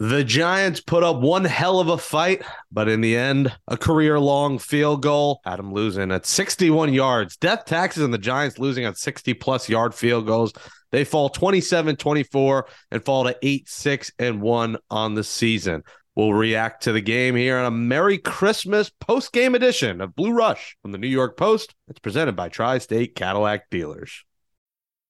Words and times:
The 0.00 0.24
Giants 0.24 0.80
put 0.80 1.04
up 1.04 1.20
one 1.20 1.44
hell 1.44 1.78
of 1.78 1.88
a 1.88 1.96
fight, 1.96 2.42
but 2.72 2.88
in 2.88 3.00
the 3.00 3.16
end, 3.16 3.56
a 3.68 3.76
career 3.76 4.18
long 4.18 4.58
field 4.58 5.02
goal 5.02 5.40
them 5.44 5.72
losing 5.72 6.10
at 6.10 6.26
61 6.26 6.92
yards. 6.92 7.36
Death 7.36 7.64
taxes 7.64 8.02
and 8.02 8.12
the 8.12 8.18
Giants 8.18 8.58
losing 8.58 8.86
on 8.86 8.96
60 8.96 9.34
plus 9.34 9.68
yard 9.68 9.94
field 9.94 10.26
goals. 10.26 10.52
They 10.90 11.04
fall 11.04 11.28
27 11.28 11.94
24 11.94 12.66
and 12.90 13.04
fall 13.04 13.24
to 13.24 13.36
8 13.40 13.68
6 13.68 14.12
and 14.18 14.42
1 14.42 14.76
on 14.90 15.14
the 15.14 15.24
season. 15.24 15.84
We'll 16.16 16.34
react 16.34 16.84
to 16.84 16.92
the 16.92 17.00
game 17.00 17.36
here 17.36 17.58
on 17.58 17.64
a 17.64 17.70
Merry 17.70 18.18
Christmas 18.18 18.90
post 19.00 19.32
game 19.32 19.54
edition 19.54 20.00
of 20.00 20.16
Blue 20.16 20.32
Rush 20.32 20.76
from 20.82 20.90
the 20.90 20.98
New 20.98 21.08
York 21.08 21.36
Post. 21.36 21.72
It's 21.86 22.00
presented 22.00 22.34
by 22.34 22.48
Tri 22.48 22.78
State 22.78 23.14
Cadillac 23.14 23.70
Dealers. 23.70 24.24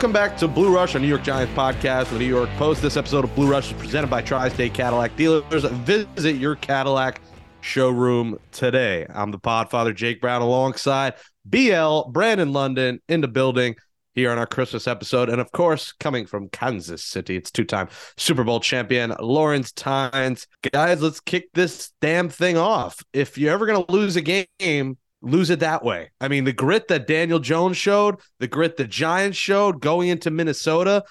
Welcome 0.00 0.12
back 0.14 0.38
to 0.38 0.48
Blue 0.48 0.74
Rush, 0.74 0.94
a 0.94 0.98
New 0.98 1.08
York 1.08 1.22
Giants 1.22 1.52
podcast 1.52 2.04
with 2.04 2.12
the 2.12 2.20
New 2.20 2.24
York 2.24 2.48
Post. 2.56 2.80
This 2.80 2.96
episode 2.96 3.22
of 3.22 3.34
Blue 3.34 3.50
Rush 3.50 3.70
is 3.70 3.78
presented 3.78 4.06
by 4.06 4.22
Tri 4.22 4.48
State 4.48 4.72
Cadillac 4.72 5.14
Dealers. 5.14 5.62
Visit 5.62 6.36
your 6.36 6.56
Cadillac 6.56 7.20
showroom 7.60 8.38
today. 8.50 9.06
I'm 9.14 9.30
the 9.30 9.38
Podfather 9.38 9.94
Jake 9.94 10.22
Brown 10.22 10.40
alongside 10.40 11.16
BL 11.44 12.04
Brandon 12.12 12.50
London 12.50 13.02
in 13.10 13.20
the 13.20 13.28
building 13.28 13.76
here 14.14 14.30
on 14.30 14.38
our 14.38 14.46
Christmas 14.46 14.88
episode. 14.88 15.28
And 15.28 15.38
of 15.38 15.52
course, 15.52 15.92
coming 15.92 16.24
from 16.24 16.48
Kansas 16.48 17.04
City, 17.04 17.36
it's 17.36 17.50
two 17.50 17.64
time 17.64 17.90
Super 18.16 18.42
Bowl 18.42 18.60
champion 18.60 19.14
Lawrence 19.20 19.70
Tynes. 19.70 20.46
Guys, 20.72 21.02
let's 21.02 21.20
kick 21.20 21.50
this 21.52 21.92
damn 22.00 22.30
thing 22.30 22.56
off. 22.56 23.04
If 23.12 23.36
you're 23.36 23.52
ever 23.52 23.66
going 23.66 23.84
to 23.84 23.92
lose 23.92 24.16
a 24.16 24.22
game, 24.22 24.96
lose 25.22 25.50
it 25.50 25.60
that 25.60 25.84
way. 25.84 26.10
I 26.20 26.28
mean, 26.28 26.44
the 26.44 26.52
grit 26.52 26.88
that 26.88 27.06
Daniel 27.06 27.38
Jones 27.38 27.76
showed, 27.76 28.16
the 28.38 28.48
grit 28.48 28.76
the 28.76 28.86
Giants 28.86 29.38
showed 29.38 29.80
going 29.80 30.08
into 30.08 30.30
Minnesota 30.30 31.04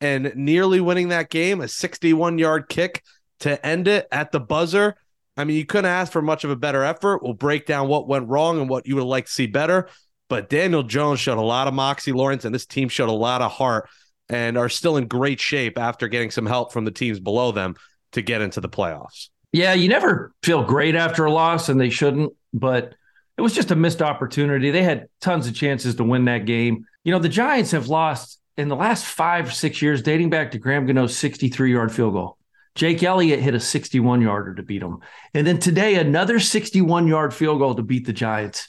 and 0.00 0.32
nearly 0.34 0.80
winning 0.80 1.08
that 1.08 1.30
game, 1.30 1.60
a 1.60 1.68
61 1.68 2.38
yard 2.38 2.68
kick 2.68 3.02
to 3.40 3.64
end 3.64 3.88
it 3.88 4.06
at 4.12 4.32
the 4.32 4.40
buzzer. 4.40 4.94
I 5.36 5.44
mean, 5.44 5.56
you 5.56 5.66
couldn't 5.66 5.90
ask 5.90 6.12
for 6.12 6.22
much 6.22 6.44
of 6.44 6.50
a 6.50 6.56
better 6.56 6.82
effort. 6.82 7.22
We'll 7.22 7.34
break 7.34 7.66
down 7.66 7.88
what 7.88 8.08
went 8.08 8.28
wrong 8.28 8.60
and 8.60 8.70
what 8.70 8.86
you 8.86 8.96
would 8.96 9.04
like 9.04 9.26
to 9.26 9.32
see 9.32 9.46
better. 9.46 9.88
But 10.28 10.48
Daniel 10.48 10.82
Jones 10.82 11.20
showed 11.20 11.38
a 11.38 11.42
lot 11.42 11.68
of 11.68 11.74
moxie, 11.74 12.12
Lawrence, 12.12 12.44
and 12.44 12.54
this 12.54 12.66
team 12.66 12.88
showed 12.88 13.08
a 13.08 13.12
lot 13.12 13.42
of 13.42 13.52
heart 13.52 13.88
and 14.28 14.58
are 14.58 14.68
still 14.68 14.96
in 14.96 15.06
great 15.06 15.38
shape 15.38 15.78
after 15.78 16.08
getting 16.08 16.30
some 16.30 16.46
help 16.46 16.72
from 16.72 16.84
the 16.84 16.90
teams 16.90 17.20
below 17.20 17.52
them 17.52 17.76
to 18.12 18.22
get 18.22 18.40
into 18.40 18.60
the 18.60 18.68
playoffs. 18.68 19.28
Yeah, 19.52 19.74
you 19.74 19.88
never 19.88 20.32
feel 20.42 20.64
great 20.64 20.96
after 20.96 21.24
a 21.24 21.30
loss, 21.30 21.68
and 21.68 21.80
they 21.80 21.90
shouldn't. 21.90 22.32
But 22.52 22.94
it 23.36 23.42
was 23.42 23.54
just 23.54 23.70
a 23.70 23.76
missed 23.76 24.02
opportunity. 24.02 24.70
They 24.70 24.82
had 24.82 25.08
tons 25.20 25.46
of 25.46 25.54
chances 25.54 25.94
to 25.96 26.04
win 26.04 26.24
that 26.24 26.46
game. 26.46 26.86
You 27.04 27.12
know, 27.12 27.18
the 27.18 27.28
Giants 27.28 27.72
have 27.72 27.88
lost 27.88 28.40
in 28.56 28.68
the 28.68 28.76
last 28.76 29.04
five, 29.04 29.52
six 29.54 29.82
years, 29.82 30.02
dating 30.02 30.30
back 30.30 30.52
to 30.52 30.58
Graham 30.58 30.86
Gano's 30.86 31.16
63 31.16 31.72
yard 31.72 31.92
field 31.92 32.14
goal. 32.14 32.38
Jake 32.74 33.02
Elliott 33.02 33.40
hit 33.40 33.54
a 33.54 33.60
61 33.60 34.20
yarder 34.20 34.54
to 34.54 34.62
beat 34.62 34.80
them. 34.80 35.00
And 35.34 35.46
then 35.46 35.58
today, 35.58 35.96
another 35.96 36.38
61 36.38 37.06
yard 37.06 37.34
field 37.34 37.58
goal 37.58 37.74
to 37.74 37.82
beat 37.82 38.06
the 38.06 38.12
Giants. 38.12 38.68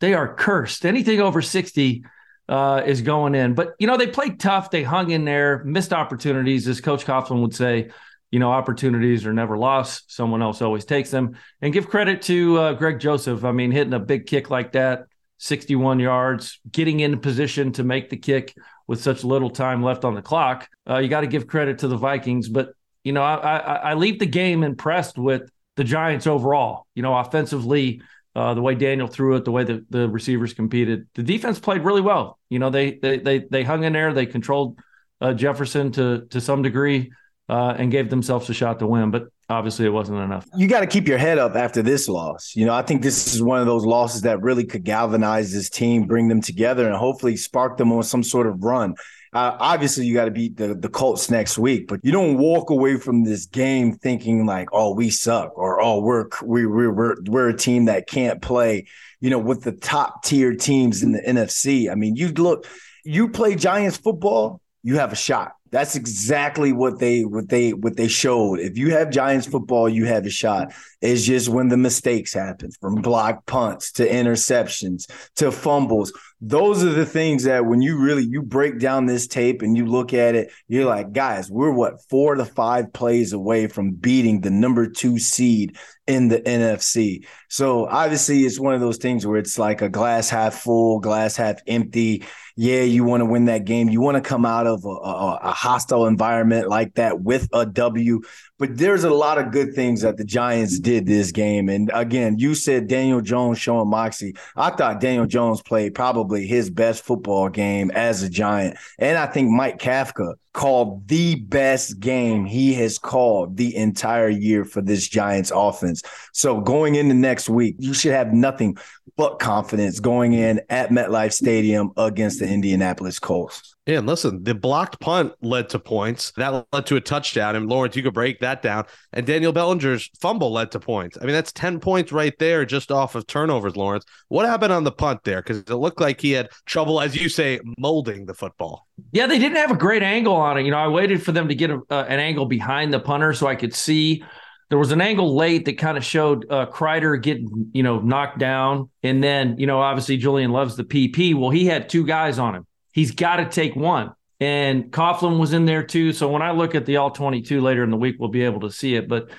They 0.00 0.14
are 0.14 0.34
cursed. 0.34 0.84
Anything 0.84 1.20
over 1.20 1.40
60 1.40 2.04
uh, 2.48 2.82
is 2.84 3.02
going 3.02 3.34
in. 3.34 3.54
But, 3.54 3.74
you 3.78 3.86
know, 3.86 3.96
they 3.96 4.06
played 4.06 4.40
tough. 4.40 4.70
They 4.70 4.82
hung 4.82 5.10
in 5.10 5.24
there, 5.24 5.62
missed 5.64 5.92
opportunities, 5.92 6.68
as 6.68 6.80
Coach 6.80 7.04
Coughlin 7.04 7.40
would 7.40 7.54
say 7.54 7.90
you 8.34 8.40
know, 8.40 8.50
opportunities 8.50 9.26
are 9.26 9.32
never 9.32 9.56
lost. 9.56 10.10
Someone 10.10 10.42
else 10.42 10.60
always 10.60 10.84
takes 10.84 11.08
them. 11.08 11.36
And 11.62 11.72
give 11.72 11.88
credit 11.88 12.20
to 12.22 12.58
uh, 12.58 12.72
Greg 12.72 12.98
Joseph. 12.98 13.44
I 13.44 13.52
mean, 13.52 13.70
hitting 13.70 13.94
a 13.94 14.00
big 14.00 14.26
kick 14.26 14.50
like 14.50 14.72
that, 14.72 15.04
61 15.38 16.00
yards, 16.00 16.58
getting 16.68 16.98
in 16.98 17.20
position 17.20 17.70
to 17.74 17.84
make 17.84 18.10
the 18.10 18.16
kick 18.16 18.52
with 18.88 19.00
such 19.00 19.22
little 19.22 19.50
time 19.50 19.84
left 19.84 20.04
on 20.04 20.16
the 20.16 20.20
clock. 20.20 20.68
Uh, 20.84 20.98
you 20.98 21.06
got 21.06 21.20
to 21.20 21.28
give 21.28 21.46
credit 21.46 21.78
to 21.78 21.86
the 21.86 21.96
Vikings. 21.96 22.48
But, 22.48 22.70
you 23.04 23.12
know, 23.12 23.22
I, 23.22 23.36
I, 23.36 23.74
I, 23.90 23.94
leave 23.94 24.18
the 24.18 24.26
game 24.26 24.64
impressed 24.64 25.16
with 25.16 25.48
the 25.76 25.84
Giants 25.84 26.26
overall. 26.26 26.88
You 26.96 27.04
know, 27.04 27.16
offensively, 27.16 28.02
uh, 28.34 28.54
the 28.54 28.62
way 28.62 28.74
Daniel 28.74 29.06
threw 29.06 29.36
it, 29.36 29.44
the 29.44 29.52
way 29.52 29.62
the, 29.62 29.86
the 29.90 30.08
receivers 30.08 30.54
competed. 30.54 31.06
The 31.14 31.22
defense 31.22 31.60
played 31.60 31.82
really 31.82 32.00
well. 32.00 32.40
You 32.50 32.58
know, 32.58 32.70
they 32.70 32.94
they 32.94 33.18
they, 33.18 33.38
they 33.48 33.62
hung 33.62 33.84
in 33.84 33.92
there. 33.92 34.12
They 34.12 34.26
controlled 34.26 34.80
uh, 35.20 35.34
Jefferson 35.34 35.92
to 35.92 36.26
to 36.30 36.40
some 36.40 36.62
degree 36.62 37.12
uh, 37.48 37.74
and 37.78 37.90
gave 37.90 38.10
themselves 38.10 38.48
a 38.50 38.54
shot 38.54 38.78
to 38.78 38.86
win. 38.86 39.10
But 39.10 39.28
obviously, 39.48 39.86
it 39.86 39.90
wasn't 39.90 40.18
enough. 40.18 40.46
You 40.56 40.68
got 40.68 40.80
to 40.80 40.86
keep 40.86 41.06
your 41.08 41.18
head 41.18 41.38
up 41.38 41.54
after 41.54 41.82
this 41.82 42.08
loss. 42.08 42.54
You 42.54 42.66
know, 42.66 42.74
I 42.74 42.82
think 42.82 43.02
this 43.02 43.34
is 43.34 43.42
one 43.42 43.60
of 43.60 43.66
those 43.66 43.84
losses 43.84 44.22
that 44.22 44.40
really 44.42 44.64
could 44.64 44.84
galvanize 44.84 45.52
this 45.52 45.70
team, 45.70 46.06
bring 46.06 46.28
them 46.28 46.40
together, 46.40 46.86
and 46.86 46.96
hopefully 46.96 47.36
spark 47.36 47.76
them 47.76 47.92
on 47.92 48.02
some 48.02 48.22
sort 48.22 48.46
of 48.46 48.62
run. 48.62 48.94
Uh, 49.34 49.56
obviously, 49.58 50.06
you 50.06 50.14
got 50.14 50.26
to 50.26 50.30
beat 50.30 50.56
the, 50.56 50.76
the 50.76 50.88
Colts 50.88 51.28
next 51.28 51.58
week, 51.58 51.88
but 51.88 51.98
you 52.04 52.12
don't 52.12 52.38
walk 52.38 52.70
away 52.70 52.96
from 52.96 53.24
this 53.24 53.46
game 53.46 53.92
thinking 53.92 54.46
like, 54.46 54.68
"Oh, 54.72 54.94
we 54.94 55.10
suck," 55.10 55.58
or 55.58 55.82
"Oh, 55.82 56.00
we're 56.00 56.28
we, 56.44 56.66
we're 56.66 56.92
we're 56.92 57.16
we're 57.26 57.48
a 57.48 57.56
team 57.56 57.86
that 57.86 58.06
can't 58.06 58.40
play." 58.40 58.86
You 59.20 59.30
know, 59.30 59.40
with 59.40 59.62
the 59.62 59.72
top 59.72 60.22
tier 60.22 60.54
teams 60.54 61.02
in 61.02 61.12
the 61.12 61.20
NFC. 61.20 61.90
I 61.90 61.96
mean, 61.96 62.14
you 62.14 62.28
look, 62.28 62.68
you 63.04 63.28
play 63.28 63.56
Giants 63.56 63.96
football, 63.96 64.60
you 64.84 64.98
have 64.98 65.12
a 65.12 65.16
shot 65.16 65.54
that's 65.74 65.96
exactly 65.96 66.72
what 66.72 67.00
they 67.00 67.24
what 67.24 67.48
they 67.48 67.72
what 67.72 67.96
they 67.96 68.06
showed. 68.06 68.60
If 68.60 68.78
you 68.78 68.92
have 68.92 69.10
Giants 69.10 69.44
football, 69.44 69.88
you 69.88 70.04
have 70.04 70.24
a 70.24 70.30
shot. 70.30 70.72
It's 71.02 71.24
just 71.24 71.48
when 71.48 71.68
the 71.68 71.76
mistakes 71.76 72.32
happen, 72.32 72.70
from 72.80 72.94
block 73.02 73.44
punts 73.46 73.90
to 73.92 74.08
interceptions 74.08 75.10
to 75.34 75.50
fumbles. 75.50 76.12
Those 76.40 76.84
are 76.84 76.92
the 76.92 77.04
things 77.04 77.42
that 77.42 77.66
when 77.66 77.82
you 77.82 77.98
really 77.98 78.22
you 78.22 78.40
break 78.40 78.78
down 78.78 79.06
this 79.06 79.26
tape 79.26 79.62
and 79.62 79.76
you 79.76 79.86
look 79.86 80.14
at 80.14 80.36
it, 80.36 80.52
you're 80.68 80.86
like, 80.86 81.12
guys, 81.12 81.50
we're 81.50 81.72
what 81.72 82.00
four 82.08 82.36
to 82.36 82.44
five 82.44 82.92
plays 82.92 83.32
away 83.32 83.66
from 83.66 83.90
beating 83.90 84.42
the 84.42 84.50
number 84.50 84.88
two 84.88 85.18
seed 85.18 85.76
in 86.06 86.28
the 86.28 86.38
NFC. 86.40 87.26
So 87.48 87.86
obviously, 87.86 88.42
it's 88.42 88.60
one 88.60 88.74
of 88.74 88.80
those 88.80 88.98
things 88.98 89.26
where 89.26 89.38
it's 89.38 89.58
like 89.58 89.82
a 89.82 89.88
glass 89.88 90.30
half 90.30 90.54
full, 90.54 91.00
glass 91.00 91.34
half 91.34 91.56
empty 91.66 92.22
yeah, 92.56 92.82
you 92.82 93.02
want 93.02 93.20
to 93.20 93.24
win 93.24 93.46
that 93.46 93.64
game. 93.64 93.88
You 93.88 94.00
want 94.00 94.16
to 94.16 94.20
come 94.20 94.46
out 94.46 94.66
of 94.66 94.84
a, 94.84 94.88
a, 94.88 95.38
a, 95.42 95.50
hostile 95.50 96.06
environment 96.06 96.68
like 96.68 96.94
that 96.94 97.20
with 97.20 97.48
a 97.52 97.66
W. 97.66 98.20
But 98.56 98.76
there's 98.78 99.02
a 99.02 99.10
lot 99.10 99.38
of 99.38 99.50
good 99.50 99.74
things 99.74 100.02
that 100.02 100.16
the 100.16 100.24
Giants 100.24 100.78
did 100.78 101.06
this 101.06 101.32
game. 101.32 101.68
And 101.68 101.90
again, 101.92 102.38
you 102.38 102.54
said 102.54 102.86
Daniel 102.86 103.20
Jones 103.20 103.58
showing 103.58 103.88
moxie. 103.88 104.36
I 104.54 104.70
thought 104.70 105.00
Daniel 105.00 105.26
Jones 105.26 105.60
played 105.60 105.94
probably 105.94 106.46
his 106.46 106.70
best 106.70 107.04
football 107.04 107.48
game 107.48 107.90
as 107.90 108.22
a 108.22 108.30
Giant. 108.30 108.76
And 109.00 109.18
I 109.18 109.26
think 109.26 109.50
Mike 109.50 109.78
Kafka 109.78 110.34
called 110.52 111.08
the 111.08 111.34
best 111.34 111.98
game 111.98 112.44
he 112.44 112.72
has 112.74 112.96
called 112.96 113.56
the 113.56 113.74
entire 113.74 114.28
year 114.28 114.64
for 114.64 114.80
this 114.80 115.08
Giants 115.08 115.50
offense. 115.52 116.02
So 116.32 116.60
going 116.60 116.94
into 116.94 117.14
next 117.14 117.48
week, 117.48 117.74
you 117.80 117.92
should 117.92 118.12
have 118.12 118.32
nothing 118.32 118.76
but 119.16 119.40
confidence 119.40 119.98
going 119.98 120.32
in 120.32 120.60
at 120.70 120.90
MetLife 120.90 121.32
Stadium 121.32 121.90
against 121.96 122.38
the 122.38 122.46
Indianapolis 122.46 123.18
Colts. 123.18 123.73
Yeah, 123.86 123.98
and 123.98 124.06
listen, 124.06 124.42
the 124.44 124.54
blocked 124.54 124.98
punt 124.98 125.34
led 125.42 125.68
to 125.70 125.78
points. 125.78 126.32
That 126.38 126.66
led 126.72 126.86
to 126.86 126.96
a 126.96 127.02
touchdown. 127.02 127.54
And 127.54 127.68
Lawrence, 127.68 127.94
you 127.94 128.02
could 128.02 128.14
break 128.14 128.40
that 128.40 128.62
down. 128.62 128.86
And 129.12 129.26
Daniel 129.26 129.52
Bellinger's 129.52 130.08
fumble 130.22 130.50
led 130.52 130.70
to 130.70 130.80
points. 130.80 131.18
I 131.20 131.26
mean, 131.26 131.34
that's 131.34 131.52
10 131.52 131.80
points 131.80 132.10
right 132.10 132.32
there 132.38 132.64
just 132.64 132.90
off 132.90 133.14
of 133.14 133.26
turnovers, 133.26 133.76
Lawrence. 133.76 134.06
What 134.28 134.46
happened 134.46 134.72
on 134.72 134.84
the 134.84 134.92
punt 134.92 135.20
there? 135.24 135.42
Because 135.42 135.58
it 135.58 135.68
looked 135.68 136.00
like 136.00 136.22
he 136.22 136.30
had 136.30 136.48
trouble, 136.64 136.98
as 136.98 137.14
you 137.14 137.28
say, 137.28 137.60
molding 137.76 138.24
the 138.24 138.32
football. 138.32 138.86
Yeah, 139.12 139.26
they 139.26 139.38
didn't 139.38 139.58
have 139.58 139.70
a 139.70 139.76
great 139.76 140.02
angle 140.02 140.34
on 140.34 140.56
it. 140.56 140.64
You 140.64 140.70
know, 140.70 140.78
I 140.78 140.88
waited 140.88 141.22
for 141.22 141.32
them 141.32 141.48
to 141.48 141.54
get 141.54 141.68
a, 141.68 141.82
uh, 141.90 142.06
an 142.08 142.20
angle 142.20 142.46
behind 142.46 142.90
the 142.90 143.00
punter 143.00 143.34
so 143.34 143.48
I 143.48 143.54
could 143.54 143.74
see. 143.74 144.24
There 144.70 144.78
was 144.78 144.92
an 144.92 145.02
angle 145.02 145.36
late 145.36 145.66
that 145.66 145.76
kind 145.76 145.98
of 145.98 146.04
showed 146.04 146.46
uh, 146.48 146.64
Kreiter 146.66 147.22
getting, 147.22 147.70
you 147.74 147.82
know, 147.82 148.00
knocked 148.00 148.38
down. 148.38 148.88
And 149.02 149.22
then, 149.22 149.58
you 149.58 149.66
know, 149.66 149.82
obviously 149.82 150.16
Julian 150.16 150.52
loves 150.52 150.74
the 150.74 150.84
PP. 150.84 151.34
Well, 151.34 151.50
he 151.50 151.66
had 151.66 151.90
two 151.90 152.06
guys 152.06 152.38
on 152.38 152.54
him 152.54 152.66
he's 152.94 153.10
got 153.10 153.36
to 153.36 153.48
take 153.50 153.76
one. 153.76 154.12
And 154.40 154.90
Coughlin 154.90 155.38
was 155.38 155.52
in 155.52 155.66
there 155.66 155.82
too. 155.82 156.12
So 156.14 156.30
when 156.30 156.40
I 156.40 156.52
look 156.52 156.74
at 156.74 156.86
the 156.86 156.96
all 156.96 157.10
22 157.10 157.60
later 157.60 157.84
in 157.84 157.90
the 157.90 157.96
week, 157.98 158.16
we'll 158.18 158.30
be 158.30 158.44
able 158.44 158.60
to 158.60 158.70
see 158.70 158.94
it. 158.94 159.06
But 159.08 159.30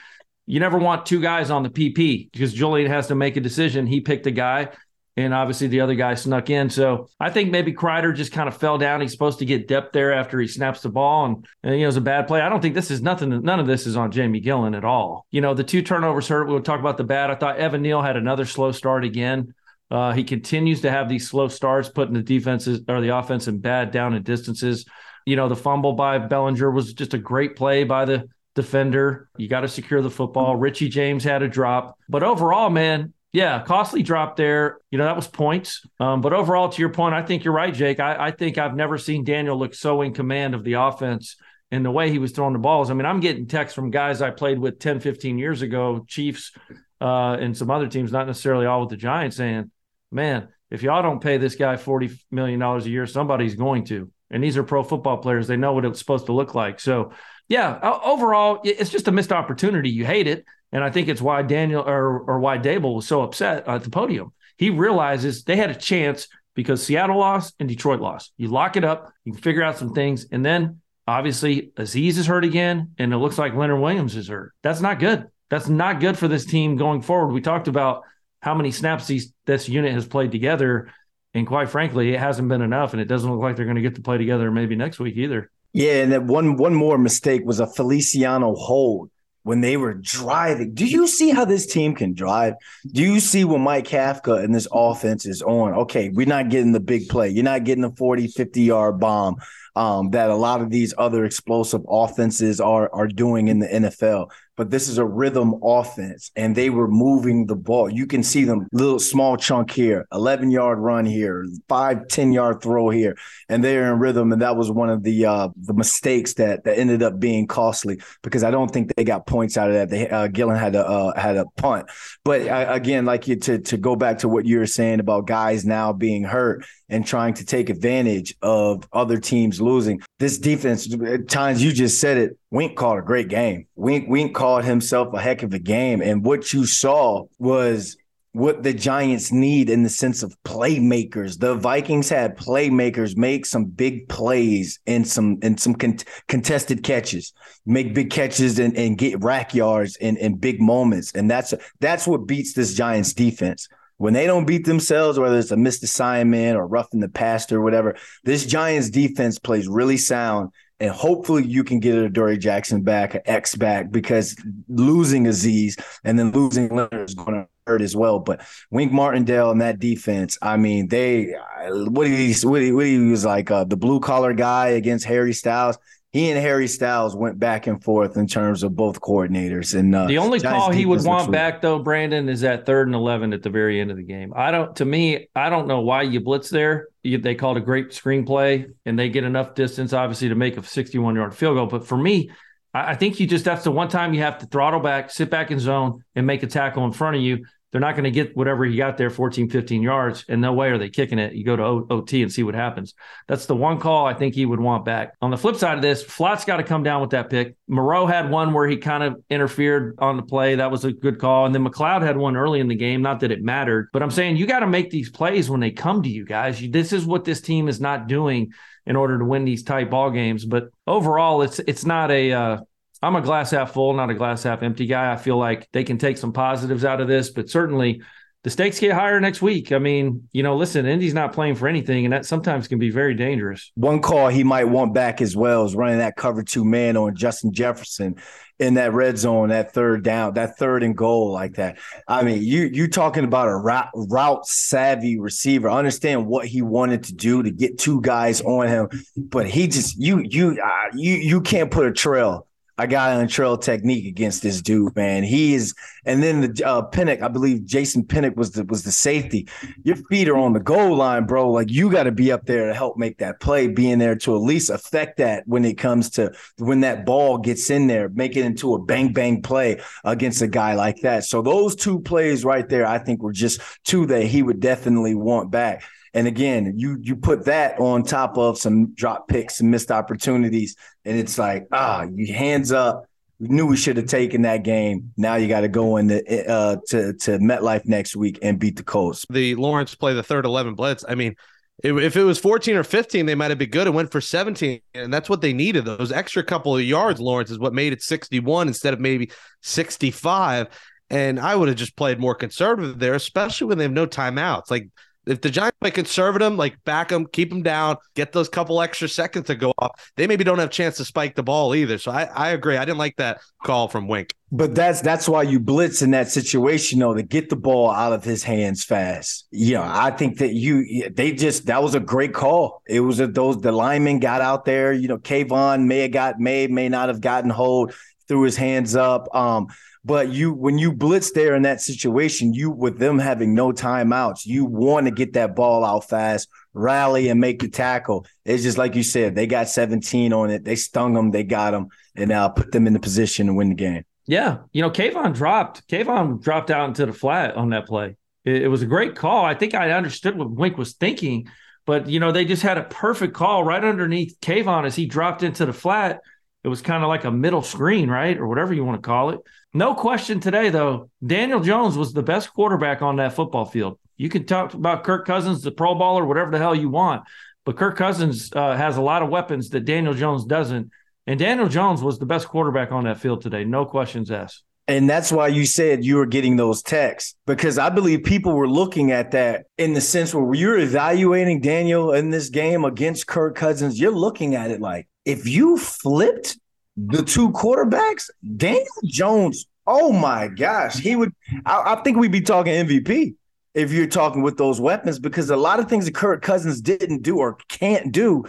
you 0.45 0.59
never 0.59 0.77
want 0.77 1.07
two 1.07 1.19
guys 1.21 1.49
on 1.49 1.63
the 1.63 1.69
PP 1.69 2.31
because 2.31 2.53
Julian 2.53 2.91
has 2.91 3.07
to 3.07 3.15
make 3.15 3.35
a 3.35 3.41
decision. 3.41 3.87
He 3.87 4.01
picked 4.01 4.27
a 4.27 4.31
guy. 4.31 4.69
and 5.17 5.33
obviously 5.33 5.67
the 5.67 5.81
other 5.81 5.95
guy 5.95 6.13
snuck 6.13 6.49
in. 6.49 6.69
So 6.69 7.09
I 7.19 7.29
think 7.29 7.49
maybe 7.49 7.73
Kreiter 7.73 8.13
just 8.15 8.31
kind 8.31 8.47
of 8.47 8.57
fell 8.57 8.77
down. 8.77 9.01
He's 9.01 9.11
supposed 9.11 9.39
to 9.39 9.45
get 9.45 9.67
depth 9.67 9.93
there 9.93 10.13
after 10.13 10.39
he 10.39 10.47
snaps 10.47 10.81
the 10.81 10.89
ball, 10.89 11.25
and, 11.25 11.47
and 11.63 11.73
you 11.73 11.79
know 11.79 11.85
it 11.85 11.87
was 11.87 11.97
a 11.97 12.01
bad 12.01 12.27
play. 12.27 12.41
I 12.41 12.49
don't 12.49 12.61
think 12.61 12.75
this 12.75 12.91
is 12.91 13.01
nothing. 13.01 13.29
None 13.41 13.59
of 13.59 13.67
this 13.67 13.87
is 13.87 13.95
on 13.95 14.11
Jamie 14.11 14.41
Gillan 14.41 14.75
at 14.75 14.83
all. 14.83 15.25
You 15.31 15.41
know 15.41 15.53
the 15.53 15.63
two 15.63 15.81
turnovers 15.81 16.27
hurt. 16.27 16.47
We'll 16.47 16.61
talk 16.61 16.79
about 16.79 16.97
the 16.97 17.03
bad. 17.03 17.31
I 17.31 17.35
thought 17.35 17.57
Evan 17.57 17.81
Neal 17.81 18.01
had 18.01 18.17
another 18.17 18.45
slow 18.45 18.71
start 18.71 19.05
again. 19.05 19.53
Uh, 19.91 20.13
he 20.13 20.23
continues 20.23 20.81
to 20.81 20.91
have 20.91 21.07
these 21.07 21.29
slow 21.29 21.47
starts, 21.47 21.89
putting 21.89 22.13
the 22.13 22.21
defenses 22.21 22.81
or 22.87 23.01
the 23.01 23.15
offense 23.15 23.47
in 23.47 23.59
bad 23.59 23.91
down 23.91 24.13
and 24.13 24.25
distances. 24.25 24.85
You 25.25 25.35
know 25.35 25.49
the 25.49 25.55
fumble 25.55 25.93
by 25.93 26.17
Bellinger 26.19 26.69
was 26.71 26.93
just 26.93 27.13
a 27.13 27.17
great 27.17 27.55
play 27.55 27.83
by 27.83 28.05
the 28.05 28.29
defender. 28.55 29.29
You 29.37 29.47
got 29.47 29.61
to 29.61 29.67
secure 29.67 30.01
the 30.01 30.09
football. 30.09 30.55
Richie 30.55 30.89
James 30.89 31.23
had 31.23 31.43
a 31.43 31.47
drop, 31.47 31.97
but 32.09 32.23
overall, 32.23 32.69
man, 32.69 33.13
yeah, 33.35 33.61
costly 33.63 34.01
drop 34.01 34.37
there. 34.37 34.77
You 34.91 34.97
know, 34.97 35.03
that 35.03 35.15
was 35.15 35.27
points. 35.27 35.85
Um, 35.99 36.21
but 36.21 36.31
overall, 36.31 36.69
to 36.69 36.81
your 36.81 36.89
point, 36.89 37.13
I 37.13 37.21
think 37.21 37.43
you're 37.43 37.53
right, 37.53 37.73
Jake. 37.73 37.99
I, 37.99 38.27
I, 38.27 38.31
think 38.31 38.57
I've 38.57 38.75
never 38.75 38.97
seen 38.97 39.25
Daniel 39.25 39.57
look 39.59 39.75
so 39.75 40.03
in 40.03 40.13
command 40.13 40.55
of 40.55 40.63
the 40.63 40.73
offense 40.73 41.35
and 41.69 41.83
the 41.83 41.91
way 41.91 42.09
he 42.09 42.17
was 42.17 42.31
throwing 42.31 42.53
the 42.53 42.59
balls. 42.59 42.89
I 42.89 42.93
mean, 42.93 43.05
I'm 43.05 43.19
getting 43.19 43.45
texts 43.45 43.75
from 43.75 43.91
guys 43.91 44.21
I 44.21 44.29
played 44.29 44.57
with 44.57 44.79
10, 44.79 45.01
15 45.01 45.37
years 45.37 45.61
ago, 45.61 46.05
Chiefs 46.07 46.53
uh, 47.01 47.33
and 47.33 47.57
some 47.57 47.69
other 47.69 47.87
teams, 47.87 48.13
not 48.13 48.25
necessarily 48.25 48.65
all 48.67 48.79
with 48.81 48.89
the 48.89 48.97
Giants, 48.97 49.35
saying, 49.35 49.69
man, 50.15 50.47
if 50.71 50.81
y'all 50.81 51.03
don't 51.03 51.21
pay 51.21 51.37
this 51.37 51.55
guy 51.55 51.75
$40 51.75 52.17
million 52.31 52.61
a 52.61 52.79
year, 52.79 53.05
somebody's 53.05 53.55
going 53.55 53.85
to. 53.85 54.11
And 54.31 54.43
these 54.43 54.57
are 54.57 54.63
pro 54.63 54.83
football 54.83 55.17
players. 55.17 55.47
They 55.47 55.57
know 55.57 55.73
what 55.73 55.85
it's 55.85 55.99
supposed 55.99 56.25
to 56.25 56.33
look 56.33 56.55
like. 56.55 56.79
So, 56.79 57.11
yeah, 57.47 57.79
overall, 58.03 58.61
it's 58.63 58.89
just 58.89 59.07
a 59.07 59.11
missed 59.11 59.31
opportunity. 59.31 59.89
You 59.89 60.05
hate 60.05 60.27
it. 60.27 60.45
And 60.71 60.83
I 60.83 60.89
think 60.89 61.07
it's 61.07 61.21
why 61.21 61.43
Daniel 61.43 61.83
or, 61.83 62.19
or 62.21 62.39
why 62.39 62.57
Daboll 62.57 62.95
was 62.95 63.07
so 63.07 63.21
upset 63.21 63.67
at 63.67 63.83
the 63.83 63.91
podium. 63.91 64.33
He 64.57 64.71
realizes 64.71 65.43
they 65.43 65.55
had 65.55 65.69
a 65.69 65.75
chance 65.75 66.27
because 66.55 66.83
Seattle 66.83 67.19
lost 67.19 67.53
and 67.59 67.69
Detroit 67.69 67.99
lost. 67.99 68.33
You 68.37 68.47
lock 68.47 68.77
it 68.77 68.83
up, 68.83 69.11
you 69.25 69.33
can 69.33 69.41
figure 69.41 69.63
out 69.63 69.77
some 69.77 69.93
things. 69.93 70.25
And 70.31 70.43
then 70.43 70.81
obviously 71.07 71.71
Azeez 71.77 72.17
is 72.17 72.25
hurt 72.25 72.45
again, 72.45 72.91
and 72.97 73.13
it 73.13 73.17
looks 73.17 73.37
like 73.37 73.53
Leonard 73.53 73.81
Williams 73.81 74.15
is 74.15 74.29
hurt. 74.29 74.53
That's 74.63 74.81
not 74.81 74.99
good. 74.99 75.27
That's 75.49 75.69
not 75.69 75.99
good 75.99 76.17
for 76.17 76.27
this 76.27 76.45
team 76.45 76.77
going 76.77 77.01
forward. 77.01 77.33
We 77.33 77.41
talked 77.41 77.67
about 77.67 78.03
how 78.45 78.53
many 78.53 78.69
snaps 78.69 79.07
these, 79.07 79.33
this 79.45 79.67
unit 79.67 79.91
has 79.91 80.05
played 80.05 80.31
together. 80.31 80.93
And 81.33 81.47
quite 81.47 81.67
frankly, 81.67 82.13
it 82.13 82.19
hasn't 82.19 82.47
been 82.47 82.61
enough. 82.61 82.93
And 82.93 83.01
it 83.01 83.05
doesn't 83.05 83.29
look 83.29 83.41
like 83.41 83.55
they're 83.55 83.65
going 83.65 83.75
to 83.75 83.81
get 83.81 83.95
to 83.95 84.01
play 84.01 84.19
together 84.19 84.51
maybe 84.51 84.75
next 84.75 84.99
week 84.99 85.17
either. 85.17 85.49
Yeah, 85.73 86.03
and 86.03 86.11
then 86.11 86.27
one 86.27 86.55
one 86.55 86.75
more 86.75 86.97
mistake 86.97 87.41
was 87.43 87.59
a 87.59 87.67
Feliciano 87.67 88.53
hold 88.53 89.09
when 89.43 89.61
they 89.61 89.77
were 89.77 89.95
driving. 89.95 90.73
Do 90.75 90.85
you 90.85 91.07
see 91.07 91.31
how 91.31 91.43
this 91.43 91.65
team 91.65 91.95
can 91.95 92.13
drive? 92.13 92.53
Do 92.89 93.01
you 93.01 93.19
see 93.19 93.43
when 93.43 93.61
Mike 93.61 93.87
Kafka 93.87 94.41
and 94.41 94.55
this 94.55 94.67
offense 94.71 95.25
is 95.25 95.41
on? 95.41 95.73
Okay, 95.73 96.09
we're 96.09 96.27
not 96.27 96.49
getting 96.49 96.71
the 96.71 96.79
big 96.79 97.09
play. 97.09 97.29
You're 97.29 97.43
not 97.43 97.65
getting 97.65 97.81
the 97.81 97.91
40, 97.97 98.27
50 98.27 98.61
yard 98.61 98.99
bomb 98.99 99.37
um, 99.75 100.11
that 100.11 100.29
a 100.29 100.35
lot 100.35 100.61
of 100.61 100.69
these 100.69 100.93
other 100.97 101.25
explosive 101.25 101.81
offenses 101.89 102.61
are 102.61 102.89
are 102.93 103.07
doing 103.07 103.47
in 103.47 103.59
the 103.59 103.67
NFL 103.67 104.29
but 104.55 104.71
this 104.71 104.87
is 104.87 104.97
a 104.97 105.05
rhythm 105.05 105.55
offense 105.63 106.31
and 106.35 106.55
they 106.55 106.69
were 106.69 106.87
moving 106.87 107.45
the 107.45 107.55
ball. 107.55 107.89
You 107.89 108.07
can 108.07 108.23
see 108.23 108.43
them 108.43 108.67
little 108.71 108.99
small 108.99 109.37
chunk 109.37 109.71
here, 109.71 110.07
11 110.11 110.51
yard 110.51 110.79
run 110.79 111.05
here, 111.05 111.45
five, 111.67 112.07
10 112.07 112.31
yard 112.31 112.61
throw 112.61 112.89
here, 112.89 113.17
and 113.49 113.63
they're 113.63 113.91
in 113.91 113.99
rhythm. 113.99 114.31
And 114.31 114.41
that 114.41 114.55
was 114.55 114.71
one 114.71 114.89
of 114.89 115.03
the, 115.03 115.25
uh, 115.25 115.49
the 115.57 115.73
mistakes 115.73 116.33
that, 116.35 116.63
that 116.63 116.77
ended 116.77 117.03
up 117.03 117.19
being 117.19 117.47
costly 117.47 117.99
because 118.21 118.43
I 118.43 118.51
don't 118.51 118.71
think 118.71 118.93
they 118.95 119.03
got 119.03 119.27
points 119.27 119.57
out 119.57 119.69
of 119.69 119.75
that. 119.75 119.89
They, 119.89 120.09
uh, 120.09 120.27
Gillan 120.27 120.59
had 120.59 120.75
a, 120.75 120.85
uh, 120.85 121.19
had 121.19 121.37
a 121.37 121.45
punt, 121.57 121.89
but 122.23 122.47
uh, 122.47 122.67
again, 122.69 123.05
like 123.05 123.27
you 123.27 123.35
to, 123.35 123.59
to 123.59 123.77
go 123.77 123.95
back 123.95 124.19
to 124.19 124.29
what 124.29 124.45
you 124.45 124.59
were 124.59 124.65
saying 124.65 124.99
about 124.99 125.27
guys 125.27 125.65
now 125.65 125.93
being 125.93 126.23
hurt 126.23 126.65
and 126.89 127.05
trying 127.05 127.33
to 127.33 127.45
take 127.45 127.69
advantage 127.69 128.35
of 128.41 128.87
other 128.93 129.17
teams 129.17 129.59
losing. 129.59 130.01
This 130.19 130.37
defense, 130.37 130.93
at 130.93 131.27
times 131.27 131.63
you 131.63 131.73
just 131.73 131.99
said 131.99 132.17
it, 132.17 132.37
Wink 132.55 132.77
called 132.77 132.99
a 132.99 133.01
great 133.01 133.27
game. 133.27 133.67
Wink 133.75 134.07
Wink 134.07 134.33
called 134.33 134.63
himself 134.63 135.13
a 135.13 135.19
heck 135.19 135.43
of 135.43 135.53
a 135.53 135.59
game. 135.59 136.01
And 136.01 136.23
what 136.23 136.53
you 136.53 136.65
saw 136.65 137.25
was 137.37 137.97
what 138.31 138.63
the 138.63 138.73
Giants 138.73 139.29
need 139.33 139.69
in 139.69 139.83
the 139.83 139.89
sense 139.89 140.23
of 140.23 140.41
playmakers. 140.43 141.37
The 141.37 141.55
Vikings 141.55 142.07
had 142.07 142.37
playmakers 142.37 143.17
make 143.17 143.45
some 143.45 143.65
big 143.65 144.07
plays 144.07 144.79
and 144.87 145.05
some 145.05 145.37
and 145.41 145.59
some 145.59 145.75
con- 145.75 145.97
contested 146.29 146.81
catches, 146.81 147.33
make 147.65 147.93
big 147.93 148.09
catches 148.09 148.57
and, 148.57 148.77
and 148.77 148.97
get 148.97 149.21
rack 149.21 149.53
yards 149.53 149.97
in, 149.97 150.15
in 150.15 150.37
big 150.37 150.61
moments. 150.61 151.11
And 151.11 151.29
that's 151.29 151.53
that's 151.81 152.07
what 152.07 152.25
beats 152.25 152.53
this 152.53 152.73
Giants 152.73 153.13
defense. 153.13 153.67
When 153.97 154.13
they 154.13 154.27
don't 154.27 154.45
beat 154.45 154.65
themselves, 154.65 155.19
whether 155.19 155.37
it's 155.37 155.51
a 155.51 155.57
missed 155.57 155.83
assignment 155.83 156.55
or 156.55 156.67
roughing 156.67 157.01
the 157.01 157.09
passer 157.09 157.57
or 157.57 157.61
whatever, 157.61 157.97
this 158.23 158.45
Giants 158.45 158.89
defense 158.89 159.39
plays 159.39 159.67
really 159.67 159.97
sound 159.97 160.51
and 160.79 160.91
hopefully 160.91 161.45
you 161.45 161.63
can 161.63 161.79
get 161.79 161.95
a 161.95 162.05
Adoree 162.05 162.37
Jackson 162.37 162.81
back, 162.81 163.15
an 163.15 163.21
X 163.25 163.55
back, 163.55 163.91
because 163.91 164.35
losing 164.67 165.25
Azeez 165.25 165.81
and 166.03 166.19
then 166.19 166.31
losing 166.31 166.69
Leonard 166.69 167.09
is 167.09 167.15
going 167.15 167.33
to 167.33 167.47
hurt 167.65 167.81
as 167.81 167.95
well. 167.95 168.19
But 168.19 168.41
Wink 168.71 168.91
Martindale 168.91 169.51
and 169.51 169.61
that 169.61 169.79
defense, 169.79 170.37
I 170.41 170.57
mean, 170.57 170.89
they 170.89 171.33
what 171.69 172.07
he 172.07 172.33
what 172.43 172.61
he, 172.61 172.71
what 172.71 172.85
he 172.85 172.97
was 172.97 173.25
like 173.25 173.49
uh, 173.51 173.63
the 173.63 173.77
blue 173.77 173.99
collar 173.99 174.33
guy 174.33 174.69
against 174.69 175.05
Harry 175.05 175.33
Styles 175.33 175.77
he 176.15 176.31
and 176.31 176.39
Harry 176.39 176.69
Styles 176.69 177.13
went 177.13 177.39
back 177.39 177.67
and 177.67 177.83
forth 177.83 178.15
in 178.15 178.25
terms 178.25 178.63
of 178.63 178.73
both 178.73 179.01
coordinators. 179.01 179.77
And 179.77 179.93
uh, 179.93 180.05
the 180.05 180.17
only 180.19 180.39
call 180.39 180.71
he 180.71 180.85
would 180.85 181.03
want 181.03 181.29
back 181.29 181.61
though, 181.61 181.77
Brandon, 181.77 182.29
is 182.29 182.39
that 182.39 182.65
third 182.65 182.87
and 182.87 182.95
eleven 182.95 183.33
at 183.33 183.43
the 183.43 183.49
very 183.49 183.81
end 183.81 183.91
of 183.91 183.97
the 183.97 184.03
game. 184.03 184.31
I 184.33 184.49
don't. 184.49 184.73
To 184.77 184.85
me, 184.85 185.27
I 185.35 185.49
don't 185.49 185.67
know 185.67 185.81
why 185.81 186.03
you 186.03 186.21
blitz 186.21 186.49
there. 186.49 186.87
You, 187.03 187.17
they 187.17 187.35
called 187.35 187.57
a 187.57 187.59
great 187.59 187.89
screenplay, 187.89 188.71
and 188.85 188.97
they 188.97 189.09
get 189.09 189.25
enough 189.25 189.55
distance, 189.55 189.91
obviously, 189.91 190.29
to 190.29 190.35
make 190.35 190.55
a 190.55 190.63
sixty-one 190.63 191.15
yard 191.15 191.35
field 191.35 191.57
goal. 191.57 191.65
But 191.65 191.85
for 191.85 191.97
me, 191.97 192.29
I, 192.73 192.91
I 192.91 192.95
think 192.95 193.19
you 193.19 193.27
just 193.27 193.43
that's 193.43 193.65
the 193.65 193.71
one 193.71 193.89
time 193.89 194.13
you 194.13 194.21
have 194.21 194.37
to 194.37 194.45
throttle 194.45 194.79
back, 194.79 195.11
sit 195.11 195.29
back 195.29 195.51
in 195.51 195.59
zone, 195.59 196.01
and 196.15 196.25
make 196.25 196.43
a 196.43 196.47
tackle 196.47 196.85
in 196.85 196.93
front 196.93 197.17
of 197.17 197.23
you 197.23 197.45
they're 197.75 197.81
not 197.81 197.95
going 197.95 198.05
to 198.05 198.11
get 198.11 198.37
whatever 198.37 198.63
he 198.63 198.77
got 198.77 198.95
there 198.95 199.09
14 199.09 199.49
15 199.49 199.81
yards 199.81 200.23
and 200.29 200.39
no 200.39 200.53
way 200.53 200.69
are 200.69 200.77
they 200.77 200.87
kicking 200.87 201.19
it. 201.19 201.33
You 201.33 201.43
go 201.43 201.57
to 201.57 201.63
o- 201.63 201.87
ot 201.89 202.13
and 202.13 202.31
see 202.31 202.41
what 202.41 202.55
happens. 202.55 202.93
That's 203.27 203.47
the 203.47 203.55
one 203.57 203.81
call 203.81 204.05
i 204.05 204.13
think 204.13 204.33
he 204.33 204.45
would 204.45 204.61
want 204.61 204.85
back. 204.85 205.15
On 205.21 205.29
the 205.29 205.35
flip 205.35 205.57
side 205.57 205.75
of 205.75 205.81
this 205.81 206.01
flott's 206.01 206.45
got 206.45 206.55
to 206.55 206.63
come 206.63 206.83
down 206.83 207.01
with 207.01 207.09
that 207.09 207.29
pick. 207.29 207.57
Moreau 207.67 208.05
had 208.05 208.31
one 208.31 208.53
where 208.53 208.65
he 208.65 208.77
kind 208.77 209.03
of 209.03 209.21
interfered 209.29 209.95
on 209.99 210.15
the 210.15 210.23
play. 210.23 210.55
That 210.55 210.71
was 210.71 210.85
a 210.85 210.93
good 210.93 211.19
call. 211.19 211.45
And 211.47 211.53
then 211.53 211.65
mcleod 211.65 212.01
had 212.01 212.15
one 212.15 212.37
early 212.37 212.61
in 212.61 212.69
the 212.69 212.75
game. 212.75 213.01
Not 213.01 213.19
that 213.19 213.31
it 213.31 213.43
mattered 213.43 213.89
but 213.91 214.01
i'm 214.01 214.11
saying 214.11 214.37
you 214.37 214.47
got 214.47 214.61
to 214.61 214.67
make 214.67 214.89
these 214.89 215.09
plays 215.09 215.49
when 215.49 215.59
they 215.59 215.71
come 215.71 216.01
to 216.03 216.09
you 216.09 216.23
guys. 216.23 216.65
This 216.69 216.93
is 216.93 217.05
what 217.05 217.25
this 217.25 217.41
team 217.41 217.67
is 217.67 217.81
not 217.81 218.07
doing 218.07 218.53
in 218.85 218.95
order 218.95 219.19
to 219.19 219.25
win 219.25 219.43
these 219.43 219.63
tight 219.63 219.91
ball 219.91 220.11
games. 220.11 220.45
But 220.45 220.69
overall 220.87 221.41
it's 221.41 221.59
it's 221.59 221.85
not 221.85 222.09
a 222.09 222.31
uh, 222.31 222.57
I'm 223.05 223.15
a 223.15 223.21
glass 223.21 223.51
half 223.51 223.71
full, 223.71 223.93
not 223.93 224.09
a 224.09 224.15
glass 224.15 224.41
half 224.41 224.63
empty 224.63 224.87
guy. 224.87 225.13
I 225.13 225.15
feel 225.15 225.37
like 225.37 225.69
they 225.71 225.83
can 225.83 225.99
take 225.99 226.17
some 226.17 226.33
positives 226.33 226.83
out 226.83 227.01
of 227.01 227.07
this, 227.07 227.29
but 227.29 227.47
certainly 227.47 228.01
the 228.43 228.49
stakes 228.49 228.79
get 228.79 228.93
higher 228.93 229.19
next 229.19 229.43
week. 229.43 229.71
I 229.71 229.77
mean, 229.77 230.27
you 230.31 230.41
know, 230.41 230.55
listen, 230.55 230.87
Indy's 230.87 231.13
not 231.13 231.31
playing 231.31 231.53
for 231.53 231.67
anything, 231.67 232.05
and 232.05 232.13
that 232.13 232.25
sometimes 232.25 232.67
can 232.67 232.79
be 232.79 232.89
very 232.89 233.13
dangerous. 233.13 233.71
One 233.75 234.01
call 234.01 234.29
he 234.29 234.43
might 234.43 234.63
want 234.63 234.95
back 234.95 235.21
as 235.21 235.35
well 235.35 235.65
is 235.65 235.75
running 235.75 235.99
that 235.99 236.15
cover 236.15 236.41
two 236.41 236.65
man 236.65 236.97
on 236.97 237.15
Justin 237.15 237.53
Jefferson 237.53 238.15
in 238.57 238.73
that 238.73 238.91
red 238.91 239.19
zone, 239.19 239.49
that 239.49 239.71
third 239.71 240.03
down, 240.03 240.33
that 240.33 240.57
third 240.57 240.81
and 240.81 240.97
goal 240.97 241.31
like 241.31 241.57
that. 241.57 241.77
I 242.07 242.23
mean, 242.23 242.41
you 242.41 242.63
you 242.73 242.87
talking 242.87 243.23
about 243.23 243.49
a 243.49 243.55
route, 243.55 243.89
route 243.93 244.47
savvy 244.47 245.19
receiver. 245.19 245.69
I 245.69 245.77
understand 245.77 246.25
what 246.25 246.47
he 246.47 246.63
wanted 246.63 247.03
to 247.03 247.13
do 247.13 247.43
to 247.43 247.51
get 247.51 247.77
two 247.77 248.01
guys 248.01 248.41
on 248.41 248.67
him, 248.67 248.89
but 249.15 249.47
he 249.47 249.67
just 249.67 249.95
you 249.95 250.23
you 250.27 250.59
uh, 250.59 250.89
you 250.95 251.13
you 251.13 251.41
can't 251.41 251.69
put 251.69 251.85
a 251.85 251.91
trail 251.93 252.47
I 252.77 252.87
got 252.87 253.17
on 253.17 253.27
trail 253.27 253.57
technique 253.57 254.05
against 254.05 254.43
this 254.43 254.61
dude, 254.61 254.95
man. 254.95 255.23
He 255.23 255.53
is, 255.53 255.73
and 256.05 256.21
then 256.21 256.41
the 256.41 256.67
uh, 256.67 256.81
Pinnock, 256.81 257.21
I 257.21 257.29
believe 257.29 257.65
Jason 257.65 258.05
Pinnock 258.05 258.35
was 258.35 258.51
the 258.51 258.65
was 258.65 258.83
the 258.83 258.91
safety. 258.91 259.47
Your 259.83 259.95
feet 259.95 260.27
are 260.27 260.37
on 260.37 260.53
the 260.53 260.59
goal 260.59 260.95
line, 260.95 261.25
bro. 261.25 261.51
Like 261.51 261.71
you 261.71 261.89
got 261.89 262.03
to 262.03 262.11
be 262.11 262.31
up 262.31 262.45
there 262.45 262.67
to 262.67 262.73
help 262.73 262.97
make 262.97 263.19
that 263.19 263.39
play, 263.39 263.67
being 263.67 263.99
there 263.99 264.15
to 264.17 264.35
at 264.35 264.41
least 264.41 264.69
affect 264.69 265.17
that 265.17 265.47
when 265.47 265.63
it 265.63 265.77
comes 265.77 266.09
to 266.11 266.33
when 266.57 266.81
that 266.81 267.05
ball 267.05 267.37
gets 267.37 267.69
in 267.69 267.87
there, 267.87 268.09
make 268.09 268.35
it 268.35 268.45
into 268.45 268.73
a 268.73 268.79
bang 268.79 269.13
bang 269.13 269.41
play 269.41 269.81
against 270.03 270.41
a 270.41 270.47
guy 270.47 270.75
like 270.75 271.01
that. 271.01 271.23
So 271.23 271.41
those 271.41 271.75
two 271.75 271.99
plays 271.99 272.43
right 272.43 272.67
there, 272.67 272.85
I 272.85 272.99
think 272.99 273.23
were 273.23 273.31
just 273.31 273.61
two 273.85 274.05
that 274.07 274.23
he 274.23 274.43
would 274.43 274.59
definitely 274.59 275.15
want 275.15 275.49
back. 275.49 275.83
And 276.15 276.27
again, 276.27 276.73
you 276.77 276.97
you 277.01 277.17
put 277.17 277.45
that 277.45 277.77
on 277.77 278.03
top 278.03 278.37
of 278.37 278.57
some 278.57 278.93
drop 278.93 279.27
picks 279.27 279.59
and 279.59 279.69
missed 279.69 279.91
opportunities, 279.91 280.77
and 281.03 281.17
it's 281.17 281.37
like 281.37 281.67
ah, 281.73 282.05
you 282.11 282.33
hands 282.33 282.71
up. 282.71 283.05
We 283.37 283.49
knew 283.49 283.65
we 283.65 283.75
should 283.75 283.97
have 283.97 284.05
taken 284.05 284.43
that 284.43 284.63
game. 284.63 285.11
Now 285.17 285.35
you 285.35 285.49
got 285.49 285.61
to 285.61 285.67
go 285.67 285.97
into 285.97 286.23
uh, 286.49 286.77
to 286.87 287.13
to 287.13 287.31
MetLife 287.39 287.85
next 287.85 288.15
week 288.15 288.39
and 288.41 288.57
beat 288.57 288.77
the 288.77 288.83
Colts. 288.83 289.25
The 289.29 289.55
Lawrence 289.55 289.93
play 289.93 290.13
the 290.13 290.23
third 290.23 290.45
eleven 290.45 290.73
blitz. 290.73 291.03
I 291.05 291.15
mean, 291.15 291.35
if 291.83 292.15
it 292.15 292.23
was 292.23 292.39
14 292.39 292.77
or 292.77 292.85
15, 292.85 293.25
they 293.25 293.35
might 293.35 293.51
have 293.51 293.57
been 293.57 293.69
good 293.69 293.85
It 293.85 293.93
went 293.93 294.09
for 294.09 294.21
17. 294.21 294.79
And 294.93 295.13
that's 295.13 295.29
what 295.29 295.41
they 295.41 295.51
needed. 295.51 295.83
Those 295.83 296.13
extra 296.13 296.41
couple 296.41 296.75
of 296.75 296.81
yards, 296.81 297.19
Lawrence, 297.19 297.51
is 297.51 297.59
what 297.59 297.73
made 297.73 297.91
it 297.91 298.01
61 298.01 298.69
instead 298.69 298.93
of 298.93 299.01
maybe 299.01 299.29
65. 299.61 300.67
And 301.09 301.37
I 301.37 301.53
would 301.53 301.67
have 301.67 301.77
just 301.77 301.97
played 301.97 302.17
more 302.17 302.33
conservative 302.33 302.97
there, 302.97 303.13
especially 303.13 303.67
when 303.67 303.77
they 303.77 303.83
have 303.83 303.91
no 303.91 304.07
timeouts. 304.07 304.71
Like 304.71 304.87
if 305.25 305.41
the 305.41 305.49
Giants 305.49 305.77
play 305.81 305.91
conservative, 305.91 306.53
like 306.53 306.83
back 306.83 307.09
them, 307.09 307.25
keep 307.27 307.49
them 307.49 307.63
down, 307.63 307.97
get 308.15 308.31
those 308.31 308.49
couple 308.49 308.81
extra 308.81 309.07
seconds 309.07 309.47
to 309.47 309.55
go 309.55 309.73
off, 309.77 310.11
they 310.15 310.27
maybe 310.27 310.43
don't 310.43 310.59
have 310.59 310.69
a 310.69 310.71
chance 310.71 310.97
to 310.97 311.05
spike 311.05 311.35
the 311.35 311.43
ball 311.43 311.75
either. 311.75 311.97
So 311.97 312.11
I, 312.11 312.23
I 312.23 312.49
agree. 312.49 312.77
I 312.77 312.85
didn't 312.85 312.97
like 312.97 313.15
that 313.17 313.41
call 313.63 313.87
from 313.87 314.07
Wink. 314.07 314.33
But 314.51 314.75
that's 314.75 315.01
that's 315.01 315.27
why 315.27 315.43
you 315.43 315.59
blitz 315.59 316.01
in 316.01 316.11
that 316.11 316.29
situation, 316.29 316.99
though, 316.99 317.13
to 317.13 317.23
get 317.23 317.49
the 317.49 317.55
ball 317.55 317.89
out 317.91 318.13
of 318.13 318.23
his 318.23 318.43
hands 318.43 318.83
fast. 318.83 319.47
You 319.51 319.73
know, 319.73 319.83
I 319.85 320.11
think 320.11 320.37
that 320.37 320.53
you 320.53 321.09
they 321.09 321.31
just 321.33 321.65
that 321.65 321.81
was 321.81 321.95
a 321.95 321.99
great 321.99 322.33
call. 322.33 322.81
It 322.87 323.01
was 323.01 323.19
a, 323.19 323.27
those 323.27 323.59
the 323.59 323.71
linemen 323.71 324.19
got 324.19 324.41
out 324.41 324.63
there. 324.63 324.93
You 324.93 325.07
know, 325.07 325.17
Kayvon 325.17 325.87
may 325.87 326.01
have 326.01 326.11
got 326.11 326.39
may 326.39 326.67
may 326.67 326.89
not 326.89 327.09
have 327.09 327.21
gotten 327.21 327.49
hold, 327.49 327.93
threw 328.27 328.43
his 328.43 328.55
hands 328.55 328.95
up. 328.95 329.27
Um, 329.35 329.67
but 330.05 330.29
you, 330.29 330.53
when 330.53 330.77
you 330.77 330.93
blitz 330.93 331.31
there 331.31 331.55
in 331.55 331.63
that 331.63 331.81
situation, 331.81 332.53
you 332.53 332.69
with 332.69 332.99
them 332.99 333.17
having 333.17 333.55
no 333.55 333.71
timeouts, 333.71 334.45
you 334.45 334.63
want 334.63 335.07
to 335.07 335.11
get 335.11 335.33
that 335.33 335.55
ball 335.55 335.83
out 335.83 336.07
fast, 336.07 336.47
rally, 336.73 337.29
and 337.29 337.41
make 337.41 337.59
the 337.59 337.69
tackle. 337.69 338.27
It's 338.45 338.61
just 338.61 338.77
like 338.77 338.93
you 338.93 339.01
said, 339.01 339.33
they 339.33 339.47
got 339.47 339.67
17 339.67 340.31
on 340.31 340.51
it. 340.51 340.63
They 340.63 340.75
stung 340.75 341.13
them, 341.13 341.31
they 341.31 341.43
got 341.43 341.71
them, 341.71 341.87
and 342.15 342.29
now 342.29 342.49
put 342.49 342.71
them 342.71 342.85
in 342.85 342.93
the 342.93 342.99
position 342.99 343.47
to 343.47 343.55
win 343.55 343.69
the 343.69 343.75
game. 343.75 344.03
Yeah, 344.27 344.59
you 344.71 344.83
know, 344.83 344.91
Kayvon 344.91 345.33
dropped. 345.33 345.87
Kayvon 345.87 346.39
dropped 346.41 346.69
out 346.69 346.87
into 346.87 347.07
the 347.07 347.13
flat 347.13 347.55
on 347.55 347.71
that 347.71 347.87
play. 347.87 348.15
It, 348.43 348.63
it 348.63 348.67
was 348.67 348.83
a 348.83 348.87
great 348.87 349.15
call. 349.15 349.43
I 349.43 349.55
think 349.55 349.73
I 349.73 349.91
understood 349.91 350.37
what 350.37 350.51
Wink 350.51 350.77
was 350.77 350.93
thinking, 350.93 351.47
but 351.87 352.07
you 352.07 352.19
know, 352.19 352.31
they 352.31 352.45
just 352.45 352.61
had 352.61 352.77
a 352.77 352.83
perfect 352.83 353.33
call 353.33 353.63
right 353.63 353.83
underneath 353.83 354.37
Kayvon 354.39 354.85
as 354.85 354.95
he 354.95 355.07
dropped 355.07 355.41
into 355.41 355.65
the 355.65 355.73
flat. 355.73 356.21
It 356.65 356.69
was 356.69 356.81
kind 356.81 357.03
of 357.03 357.09
like 357.09 357.23
a 357.23 357.31
middle 357.31 357.61
screen, 357.61 358.09
right, 358.09 358.37
or 358.37 358.47
whatever 358.47 358.73
you 358.73 358.83
want 358.83 359.01
to 359.01 359.07
call 359.07 359.29
it 359.29 359.39
no 359.75 359.93
question 359.93 360.39
today, 360.39 360.69
though, 360.69 361.09
Daniel 361.23 361.59
Jones 361.59 361.97
was 361.97 362.13
the 362.13 362.23
best 362.23 362.53
quarterback 362.53 363.01
on 363.01 363.17
that 363.17 363.33
football 363.33 363.65
field. 363.65 363.99
You 364.15 364.29
can 364.29 364.45
talk 364.45 364.73
about 364.73 365.03
Kirk 365.03 365.27
Cousins, 365.27 365.63
the 365.63 365.71
Pro 365.71 365.93
Bowler, 365.95 366.25
whatever 366.25 366.49
the 366.49 366.57
hell 366.57 366.73
you 366.73 366.87
want, 366.87 367.23
but 367.65 367.75
Kirk 367.75 367.97
Cousins 367.97 368.49
uh, 368.55 368.77
has 368.77 368.95
a 368.95 369.01
lot 369.01 369.21
of 369.21 369.27
weapons 369.27 369.71
that 369.71 369.81
Daniel 369.81 370.13
Jones 370.13 370.45
doesn't. 370.45 370.91
And 371.27 371.37
Daniel 371.37 371.67
Jones 371.67 372.01
was 372.01 372.19
the 372.19 372.25
best 372.25 372.47
quarterback 372.47 372.93
on 372.93 373.03
that 373.03 373.19
field 373.19 373.41
today. 373.41 373.65
No 373.65 373.83
questions 373.83 374.31
asked. 374.31 374.63
And 374.87 375.09
that's 375.09 375.29
why 375.29 375.49
you 375.49 375.65
said 375.65 376.05
you 376.05 376.15
were 376.15 376.25
getting 376.25 376.55
those 376.55 376.81
texts 376.81 377.35
because 377.45 377.77
I 377.77 377.89
believe 377.89 378.23
people 378.23 378.53
were 378.53 378.69
looking 378.69 379.11
at 379.11 379.31
that 379.31 379.65
in 379.77 379.93
the 379.93 379.99
sense 379.99 380.33
where 380.33 380.53
you're 380.53 380.79
evaluating 380.79 381.59
Daniel 381.59 382.13
in 382.13 382.29
this 382.29 382.47
game 382.47 382.85
against 382.85 383.27
Kirk 383.27 383.55
Cousins. 383.55 383.99
You're 383.99 384.11
looking 384.11 384.55
at 384.55 384.71
it 384.71 384.79
like 384.79 385.09
if 385.25 385.47
you 385.47 385.77
flipped 385.77 386.57
the 386.95 387.23
two 387.23 387.49
quarterbacks, 387.49 388.29
Daniel 388.55 388.85
Jones, 389.03 389.65
oh 389.85 390.11
my 390.13 390.47
gosh, 390.47 390.97
he 390.97 391.15
would. 391.15 391.33
I, 391.65 391.95
I, 391.95 392.03
think 392.03 392.17
we'd 392.17 392.31
be 392.31 392.41
talking 392.41 392.73
MVP 392.73 393.35
if 393.73 393.91
you're 393.91 394.07
talking 394.07 394.41
with 394.41 394.57
those 394.57 394.79
weapons 394.79 395.19
because 395.19 395.49
a 395.49 395.57
lot 395.57 395.79
of 395.79 395.89
things 395.89 396.05
that 396.05 396.15
Kirk 396.15 396.41
Cousins 396.41 396.81
didn't 396.81 397.23
do 397.23 397.37
or 397.37 397.57
can't 397.67 398.11
do. 398.11 398.45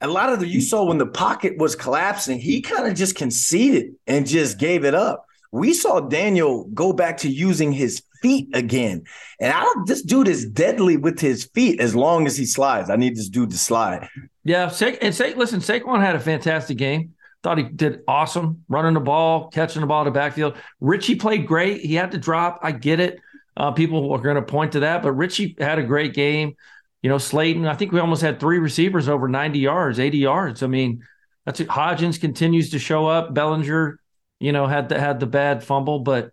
A 0.00 0.08
lot 0.08 0.32
of 0.32 0.40
the 0.40 0.48
you 0.48 0.60
saw 0.60 0.84
when 0.84 0.98
the 0.98 1.06
pocket 1.06 1.56
was 1.58 1.76
collapsing, 1.76 2.38
he 2.38 2.60
kind 2.60 2.86
of 2.86 2.94
just 2.94 3.14
conceded 3.14 3.94
and 4.06 4.26
just 4.26 4.58
gave 4.58 4.84
it 4.84 4.94
up. 4.94 5.24
We 5.52 5.72
saw 5.72 6.00
Daniel 6.00 6.64
go 6.74 6.92
back 6.92 7.18
to 7.18 7.28
using 7.28 7.70
his 7.70 8.02
feet 8.24 8.48
again. 8.54 9.04
And 9.38 9.52
I 9.52 9.60
don't, 9.60 9.86
this 9.86 10.00
dude 10.00 10.28
is 10.28 10.46
deadly 10.46 10.96
with 10.96 11.20
his 11.20 11.44
feet 11.44 11.78
as 11.78 11.94
long 11.94 12.26
as 12.26 12.38
he 12.38 12.46
slides. 12.46 12.88
I 12.88 12.96
need 12.96 13.16
this 13.16 13.28
dude 13.28 13.50
to 13.50 13.58
slide. 13.58 14.08
Yeah. 14.44 14.72
And 15.02 15.14
say, 15.14 15.34
listen, 15.34 15.60
Saquon 15.60 16.00
had 16.00 16.16
a 16.16 16.20
fantastic 16.20 16.78
game. 16.78 17.12
Thought 17.42 17.58
he 17.58 17.64
did 17.64 18.00
awesome 18.08 18.64
running 18.70 18.94
the 18.94 19.00
ball, 19.00 19.50
catching 19.50 19.82
the 19.82 19.86
ball 19.86 20.06
the 20.06 20.10
backfield. 20.10 20.56
Richie 20.80 21.16
played 21.16 21.46
great. 21.46 21.82
He 21.82 21.94
had 21.94 22.12
to 22.12 22.18
drop. 22.18 22.60
I 22.62 22.72
get 22.72 22.98
it. 22.98 23.20
Uh, 23.58 23.72
people 23.72 24.10
are 24.10 24.18
going 24.18 24.36
to 24.36 24.42
point 24.42 24.72
to 24.72 24.80
that, 24.80 25.02
but 25.02 25.12
Richie 25.12 25.54
had 25.58 25.78
a 25.78 25.82
great 25.82 26.14
game. 26.14 26.56
You 27.02 27.10
know, 27.10 27.18
Slayton, 27.18 27.66
I 27.66 27.74
think 27.74 27.92
we 27.92 28.00
almost 28.00 28.22
had 28.22 28.40
three 28.40 28.58
receivers 28.58 29.06
over 29.06 29.28
90 29.28 29.58
yards, 29.58 30.00
80 30.00 30.16
yards. 30.16 30.62
I 30.62 30.66
mean, 30.66 31.04
that's 31.44 31.60
it. 31.60 31.68
Hodgins 31.68 32.18
continues 32.18 32.70
to 32.70 32.78
show 32.78 33.06
up. 33.06 33.34
Bellinger, 33.34 34.00
you 34.40 34.52
know, 34.52 34.66
had 34.66 34.88
the, 34.88 34.98
had 34.98 35.20
the 35.20 35.26
bad 35.26 35.62
fumble, 35.62 35.98
but 35.98 36.30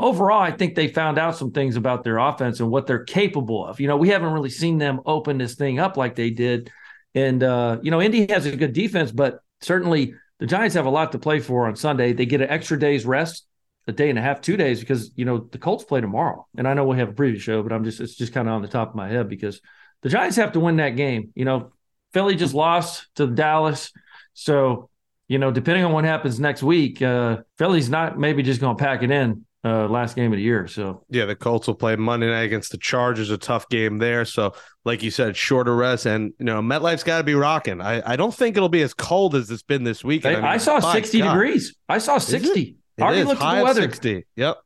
overall, 0.00 0.40
I 0.40 0.50
think 0.50 0.74
they 0.74 0.88
found 0.88 1.18
out 1.18 1.36
some 1.36 1.52
things 1.52 1.76
about 1.76 2.04
their 2.04 2.18
offense 2.18 2.60
and 2.60 2.70
what 2.70 2.86
they're 2.86 3.04
capable 3.04 3.66
of. 3.66 3.80
You 3.80 3.88
know, 3.88 3.96
we 3.96 4.08
haven't 4.08 4.32
really 4.32 4.50
seen 4.50 4.78
them 4.78 5.00
open 5.06 5.38
this 5.38 5.54
thing 5.54 5.78
up 5.78 5.96
like 5.96 6.16
they 6.16 6.30
did. 6.30 6.70
And, 7.14 7.42
uh, 7.42 7.78
you 7.82 7.90
know, 7.90 8.00
Indy 8.00 8.26
has 8.30 8.46
a 8.46 8.56
good 8.56 8.72
defense, 8.72 9.10
but 9.10 9.40
certainly 9.60 10.14
the 10.38 10.46
Giants 10.46 10.74
have 10.74 10.86
a 10.86 10.90
lot 10.90 11.12
to 11.12 11.18
play 11.18 11.40
for 11.40 11.66
on 11.66 11.76
Sunday. 11.76 12.12
They 12.12 12.26
get 12.26 12.40
an 12.40 12.50
extra 12.50 12.78
day's 12.78 13.04
rest, 13.04 13.46
a 13.86 13.92
day 13.92 14.10
and 14.10 14.18
a 14.18 14.22
half, 14.22 14.40
two 14.40 14.56
days, 14.56 14.80
because 14.80 15.10
you 15.16 15.24
know 15.24 15.38
the 15.38 15.58
Colts 15.58 15.84
play 15.84 16.00
tomorrow. 16.00 16.46
And 16.56 16.66
I 16.66 16.74
know 16.74 16.84
we 16.84 16.98
have 16.98 17.10
a 17.10 17.12
preview 17.12 17.40
show, 17.40 17.62
but 17.62 17.72
I'm 17.72 17.84
just 17.84 18.00
it's 18.00 18.14
just 18.14 18.32
kind 18.32 18.48
of 18.48 18.54
on 18.54 18.62
the 18.62 18.68
top 18.68 18.90
of 18.90 18.94
my 18.94 19.08
head 19.08 19.28
because 19.28 19.60
the 20.02 20.08
Giants 20.08 20.36
have 20.36 20.52
to 20.52 20.60
win 20.60 20.76
that 20.76 20.96
game. 20.96 21.32
You 21.34 21.44
know, 21.44 21.72
Philly 22.12 22.36
just 22.36 22.54
lost 22.54 23.08
to 23.16 23.26
Dallas, 23.26 23.92
so 24.32 24.88
you 25.28 25.38
know 25.38 25.50
depending 25.50 25.84
on 25.84 25.92
what 25.92 26.04
happens 26.04 26.40
next 26.40 26.62
week, 26.62 27.02
uh, 27.02 27.38
Philly's 27.58 27.90
not 27.90 28.18
maybe 28.18 28.42
just 28.42 28.60
going 28.60 28.76
to 28.76 28.82
pack 28.82 29.02
it 29.02 29.10
in 29.10 29.44
uh, 29.64 29.86
last 29.88 30.16
game 30.16 30.32
of 30.32 30.36
the 30.36 30.42
year. 30.42 30.66
So 30.66 31.04
yeah, 31.10 31.26
the 31.26 31.36
Colts 31.36 31.66
will 31.66 31.74
play 31.74 31.96
Monday 31.96 32.28
night 32.28 32.42
against 32.42 32.72
the 32.72 32.78
Chargers, 32.78 33.30
a 33.30 33.38
tough 33.38 33.68
game 33.68 33.98
there. 33.98 34.24
So 34.24 34.54
like 34.84 35.02
you 35.02 35.10
said, 35.10 35.36
shorter 35.36 35.74
rest, 35.74 36.06
and 36.06 36.32
you 36.38 36.46
know 36.46 36.60
MetLife's 36.60 37.02
got 37.02 37.18
to 37.18 37.24
be 37.24 37.34
rocking. 37.34 37.80
I, 37.80 38.12
I 38.12 38.16
don't 38.16 38.34
think 38.34 38.56
it'll 38.56 38.68
be 38.68 38.82
as 38.82 38.94
cold 38.94 39.34
as 39.34 39.50
it's 39.50 39.62
been 39.62 39.84
this 39.84 40.02
week. 40.02 40.24
I, 40.24 40.34
mean, 40.34 40.44
I, 40.44 40.56
saw 40.56 40.80
sixty 40.80 41.18
God. 41.18 41.32
degrees. 41.32 41.76
I 41.88 41.98
saw 41.98 42.18
sixty. 42.18 42.76
It 42.96 43.02
Already 43.02 43.24
looked 43.24 43.42
at 43.42 43.58
the 43.58 43.64
weather. 43.64 43.82
Sixty. 43.82 44.26
Yep. 44.36 44.56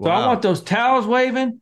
So 0.00 0.06
wow. 0.06 0.22
I 0.22 0.26
want 0.26 0.42
those 0.42 0.62
towels 0.62 1.06
waving. 1.06 1.60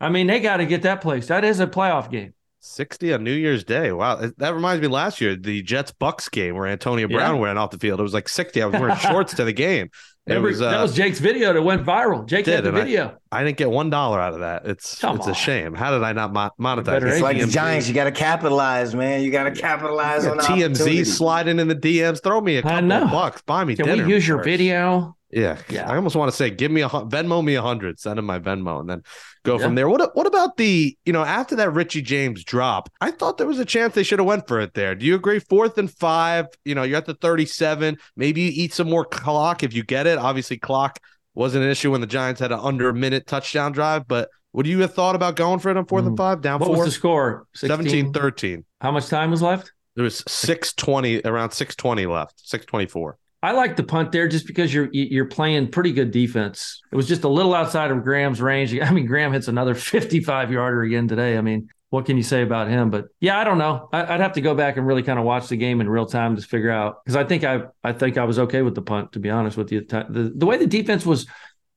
I 0.00 0.08
mean, 0.08 0.26
they 0.26 0.40
got 0.40 0.56
to 0.56 0.66
get 0.66 0.82
that 0.82 1.00
place. 1.00 1.28
That 1.28 1.44
is 1.44 1.60
a 1.60 1.66
playoff 1.66 2.10
game. 2.10 2.34
60 2.64 3.12
on 3.14 3.24
New 3.24 3.32
Year's 3.32 3.64
Day. 3.64 3.90
Wow. 3.90 4.30
That 4.38 4.54
reminds 4.54 4.80
me 4.80 4.88
last 4.88 5.20
year, 5.20 5.34
the 5.34 5.62
Jets 5.62 5.90
Bucks 5.90 6.28
game 6.28 6.54
where 6.54 6.66
Antonio 6.68 7.08
Brown 7.08 7.36
yeah. 7.36 7.44
ran 7.44 7.58
off 7.58 7.70
the 7.70 7.78
field. 7.78 7.98
It 7.98 8.04
was 8.04 8.14
like 8.14 8.28
60. 8.28 8.62
I 8.62 8.66
was 8.66 8.80
wearing 8.80 8.96
shorts 8.98 9.34
to 9.34 9.44
the 9.44 9.52
game. 9.52 9.90
Remember, 10.26 10.48
was, 10.48 10.62
uh, 10.62 10.70
that 10.70 10.80
was 10.80 10.94
Jake's 10.94 11.18
video 11.18 11.52
that 11.52 11.62
went 11.62 11.84
viral. 11.84 12.24
Jake 12.26 12.44
did, 12.44 12.54
had 12.54 12.64
the 12.64 12.70
video. 12.70 13.18
I, 13.32 13.40
I, 13.40 13.44
didn't 13.44 13.56
get 13.56 13.70
one 13.70 13.90
dollar 13.90 14.20
out 14.20 14.34
of 14.34 14.40
that. 14.40 14.64
It's 14.66 15.00
Come 15.00 15.16
it's 15.16 15.26
on. 15.26 15.32
a 15.32 15.34
shame. 15.34 15.74
How 15.74 15.90
did 15.90 16.04
I 16.04 16.12
not 16.12 16.32
monetize? 16.32 16.98
It? 16.98 17.08
It's 17.08 17.20
like 17.20 17.40
the 17.40 17.48
Giants. 17.48 17.88
You 17.88 17.94
got 17.94 18.04
to 18.04 18.12
capitalize, 18.12 18.94
man. 18.94 19.22
You 19.22 19.32
got 19.32 19.44
to 19.44 19.50
capitalize 19.50 20.24
on 20.24 20.38
TMZ 20.38 21.06
sliding 21.06 21.58
in 21.58 21.66
the 21.66 21.74
DMs. 21.74 22.22
Throw 22.22 22.40
me 22.40 22.58
a 22.58 22.62
couple 22.62 22.88
bucks. 22.88 23.42
Buy 23.42 23.64
me 23.64 23.74
Can 23.74 23.86
dinner. 23.86 24.06
we 24.06 24.12
use 24.12 24.26
your 24.26 24.44
video? 24.44 25.16
Yeah, 25.32 25.58
yeah. 25.70 25.90
I 25.90 25.96
almost 25.96 26.14
want 26.14 26.30
to 26.30 26.36
say, 26.36 26.50
give 26.50 26.70
me 26.70 26.82
a 26.82 26.88
Venmo 26.88 27.42
me 27.42 27.54
a 27.54 27.62
hundred, 27.62 27.98
send 27.98 28.18
him 28.18 28.26
my 28.26 28.38
Venmo, 28.38 28.80
and 28.80 28.88
then 28.88 29.02
go 29.44 29.58
yeah. 29.58 29.64
from 29.64 29.74
there. 29.74 29.88
What 29.88 30.14
what 30.14 30.26
about 30.26 30.58
the 30.58 30.96
you 31.06 31.12
know 31.12 31.24
after 31.24 31.56
that 31.56 31.72
Richie 31.72 32.02
James 32.02 32.44
drop? 32.44 32.90
I 33.00 33.10
thought 33.10 33.38
there 33.38 33.46
was 33.46 33.58
a 33.58 33.64
chance 33.64 33.94
they 33.94 34.02
should 34.02 34.18
have 34.18 34.26
went 34.26 34.46
for 34.46 34.60
it 34.60 34.74
there. 34.74 34.94
Do 34.94 35.06
you 35.06 35.14
agree? 35.14 35.38
Fourth 35.38 35.78
and 35.78 35.90
five. 35.90 36.46
You 36.66 36.74
know, 36.74 36.82
you're 36.82 36.98
at 36.98 37.06
the 37.06 37.14
37. 37.14 37.96
Maybe 38.14 38.42
you 38.42 38.50
eat 38.54 38.74
some 38.74 38.90
more 38.90 39.06
clock 39.06 39.62
if 39.62 39.72
you 39.72 39.82
get 39.82 40.06
it. 40.06 40.18
Obviously, 40.18 40.58
clock 40.58 40.98
wasn't 41.34 41.64
an 41.64 41.70
issue 41.70 41.90
when 41.90 42.02
the 42.02 42.06
Giants 42.06 42.40
had 42.40 42.52
an 42.52 42.60
under 42.60 42.90
a 42.90 42.94
minute 42.94 43.26
touchdown 43.26 43.72
drive, 43.72 44.06
but. 44.06 44.28
Would 44.54 44.66
you 44.66 44.80
have 44.80 44.92
thought 44.92 45.14
about 45.14 45.34
going 45.34 45.60
for 45.60 45.70
it 45.70 45.78
on 45.78 45.86
fourth 45.86 46.04
mm. 46.04 46.08
and 46.08 46.16
five? 46.18 46.42
Down 46.42 46.60
what 46.60 46.66
four? 46.66 46.76
was 46.76 46.84
the 46.84 46.90
score? 46.90 47.46
17 47.54 48.12
13. 48.12 48.62
How 48.82 48.90
much 48.90 49.06
time 49.08 49.30
was 49.30 49.40
left? 49.40 49.72
There 49.94 50.04
was 50.04 50.22
620, 50.28 51.22
around 51.24 51.52
620 51.52 52.04
left, 52.04 52.38
624. 52.46 53.16
I 53.42 53.52
like 53.52 53.74
the 53.74 53.82
punt 53.82 54.12
there 54.12 54.28
just 54.28 54.46
because 54.46 54.72
you're 54.72 54.88
you're 54.92 55.26
playing 55.26 55.72
pretty 55.72 55.92
good 55.92 56.12
defense. 56.12 56.80
It 56.92 56.96
was 56.96 57.08
just 57.08 57.24
a 57.24 57.28
little 57.28 57.54
outside 57.54 57.90
of 57.90 58.04
Graham's 58.04 58.40
range. 58.40 58.78
I 58.80 58.90
mean, 58.90 59.06
Graham 59.06 59.32
hits 59.32 59.48
another 59.48 59.74
55 59.74 60.52
yarder 60.52 60.82
again 60.82 61.08
today. 61.08 61.36
I 61.36 61.40
mean, 61.40 61.68
what 61.90 62.06
can 62.06 62.16
you 62.16 62.22
say 62.22 62.42
about 62.42 62.68
him? 62.68 62.90
But 62.90 63.06
yeah, 63.20 63.38
I 63.38 63.44
don't 63.44 63.58
know. 63.58 63.88
I, 63.92 64.12
would 64.12 64.20
have 64.20 64.34
to 64.34 64.40
go 64.40 64.54
back 64.54 64.76
and 64.76 64.86
really 64.86 65.02
kind 65.02 65.18
of 65.18 65.24
watch 65.24 65.48
the 65.48 65.56
game 65.56 65.80
in 65.80 65.88
real 65.88 66.06
time 66.06 66.36
to 66.36 66.42
figure 66.42 66.70
out 66.70 67.04
because 67.04 67.16
I 67.16 67.24
think 67.24 67.42
I 67.42 67.64
I 67.82 67.92
think 67.92 68.16
I 68.16 68.24
was 68.24 68.38
okay 68.38 68.62
with 68.62 68.76
the 68.76 68.82
punt 68.82 69.12
to 69.12 69.18
be 69.18 69.28
honest 69.28 69.56
with 69.56 69.72
you. 69.72 69.80
The 69.82 70.32
the 70.34 70.46
way 70.46 70.56
the 70.56 70.66
defense 70.66 71.04
was, 71.04 71.26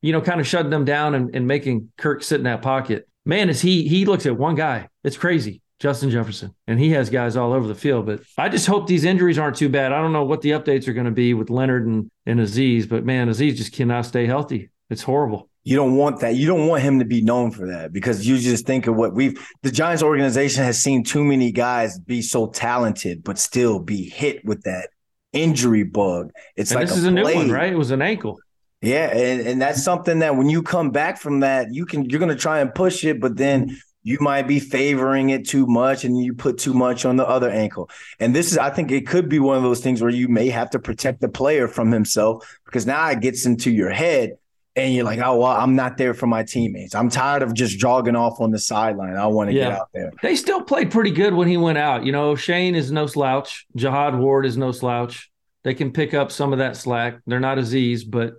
you 0.01 0.12
know, 0.12 0.22
kind 0.22 0.39
of 0.39 0.48
shutting 0.48 0.69
them 0.69 0.86
down 0.86 1.15
and, 1.15 1.36
and 1.36 1.48
making 1.48 1.91
Kirk 1.98 2.22
sit 2.22 2.39
in 2.39 2.43
that 2.43 2.62
pocket. 2.62 3.10
Man, 3.25 3.50
is 3.50 3.60
he 3.60 3.88
he 3.88 4.05
looks 4.05 4.27
at 4.27 4.38
one 4.38 4.53
guy. 4.53 4.89
It's 5.03 5.17
crazy. 5.17 5.62
Justin 5.86 6.10
Jefferson, 6.10 6.51
and 6.65 6.80
he 6.80 6.89
has 6.94 7.12
guys 7.12 7.38
all 7.38 7.54
over 7.54 7.68
the 7.68 7.75
field. 7.75 8.08
But 8.08 8.22
I 8.39 8.50
just 8.50 8.65
hope 8.65 8.88
these 8.88 9.04
injuries 9.04 9.38
aren't 9.38 9.56
too 9.56 9.70
bad. 9.70 9.94
I 9.94 10.01
don't 10.01 10.13
know 10.13 10.24
what 10.24 10.42
the 10.42 10.50
updates 10.50 10.88
are 10.88 10.94
going 10.94 11.06
to 11.06 11.12
be 11.12 11.36
with 11.36 11.51
Leonard 11.51 11.86
and, 11.86 12.10
and 12.25 12.39
Azeez, 12.39 12.89
but 12.89 13.06
man, 13.06 13.30
Azeez 13.30 13.56
just 13.56 13.72
cannot 13.72 14.08
stay 14.08 14.25
healthy. 14.25 14.72
It's 14.89 15.04
horrible. 15.04 15.48
You 15.63 15.75
don't 15.75 15.96
want 15.96 16.22
that. 16.22 16.34
You 16.34 16.48
don't 16.48 16.65
want 16.65 16.82
him 16.82 16.98
to 16.98 17.06
be 17.06 17.22
known 17.22 17.51
for 17.51 17.68
that 17.68 17.94
because 17.94 18.25
you 18.25 18.39
just 18.39 18.65
think 18.65 18.88
of 18.88 18.96
what 18.96 19.13
we've 19.13 19.39
the 19.62 19.70
Giants 19.70 20.01
organization 20.01 20.63
has 20.63 20.82
seen 20.82 21.04
too 21.04 21.24
many 21.24 21.51
guys 21.51 22.00
be 22.00 22.24
so 22.24 22.48
talented, 22.48 23.24
but 23.24 23.38
still 23.38 23.77
be 23.77 24.10
hit 24.10 24.44
with 24.44 24.63
that 24.63 24.89
injury 25.34 25.84
bug. 25.84 26.32
It's 26.56 26.72
and 26.72 26.80
like 26.80 26.88
this 26.88 26.98
a 26.98 27.00
is 27.01 27.06
a 27.06 27.12
new 27.12 27.25
one, 27.25 27.51
right? 27.51 27.72
It 27.72 27.77
was 27.77 27.92
an 27.92 28.01
ankle. 28.01 28.39
Yeah, 28.82 29.15
and, 29.15 29.48
and 29.48 29.62
that's 29.62 29.84
something 29.84 30.18
that 30.20 30.36
when 30.36 30.50
you 30.50 30.63
come 30.63 30.89
back 30.89 31.20
from 31.20 31.42
that, 31.42 31.72
you 31.72 31.86
can 31.86 32.10
you're 32.10 32.20
gonna 32.20 32.36
try 32.36 32.62
and 32.62 32.74
push 32.74 33.06
it, 33.06 33.22
but 33.22 33.38
then 33.38 33.68
mm-hmm. 33.68 33.75
You 34.06 34.20
might 34.22 34.48
be 34.48 34.60
favoring 34.60 35.32
it 35.32 35.48
too 35.48 35.66
much 35.66 36.06
and 36.06 36.16
you 36.24 36.32
put 36.32 36.60
too 36.60 36.76
much 36.76 37.06
on 37.06 37.16
the 37.16 37.28
other 37.28 37.50
ankle. 37.50 37.90
And 38.20 38.36
this 38.36 38.52
is, 38.52 38.58
I 38.60 38.70
think 38.70 38.92
it 38.92 39.08
could 39.08 39.28
be 39.28 39.40
one 39.40 39.58
of 39.58 39.64
those 39.64 39.82
things 39.82 40.00
where 40.00 40.12
you 40.12 40.28
may 40.28 40.50
have 40.50 40.70
to 40.70 40.80
protect 40.80 41.22
the 41.22 41.28
player 41.28 41.68
from 41.68 41.92
himself 41.92 42.60
because 42.66 42.86
now 42.86 43.10
it 43.10 43.20
gets 43.20 43.48
into 43.48 43.72
your 43.72 43.90
head 43.90 44.38
and 44.76 44.94
you're 44.94 45.06
like, 45.06 45.18
oh, 45.20 45.38
well, 45.38 45.52
I'm 45.52 45.76
not 45.76 45.98
there 45.98 46.14
for 46.14 46.28
my 46.28 46.44
teammates. 46.44 46.94
I'm 46.94 47.10
tired 47.10 47.42
of 47.42 47.56
just 47.56 47.80
jogging 47.80 48.16
off 48.16 48.40
on 48.40 48.52
the 48.52 48.60
sideline. 48.60 49.16
I 49.16 49.26
want 49.26 49.50
to 49.50 49.56
yeah. 49.56 49.70
get 49.70 49.80
out 49.80 49.90
there. 49.92 50.12
They 50.22 50.36
still 50.36 50.62
played 50.62 50.92
pretty 50.92 51.12
good 51.12 51.34
when 51.34 51.48
he 51.48 51.58
went 51.58 51.80
out. 51.80 52.06
You 52.06 52.12
know, 52.12 52.36
Shane 52.36 52.76
is 52.76 52.92
no 52.92 53.08
slouch. 53.08 53.66
Jihad 53.76 54.16
Ward 54.20 54.46
is 54.46 54.56
no 54.56 54.72
slouch. 54.72 55.32
They 55.64 55.74
can 55.74 55.92
pick 55.92 56.14
up 56.14 56.32
some 56.32 56.54
of 56.54 56.60
that 56.60 56.78
slack. 56.78 57.22
They're 57.26 57.40
not 57.40 57.58
Azeez, 57.58 58.04
but 58.08 58.34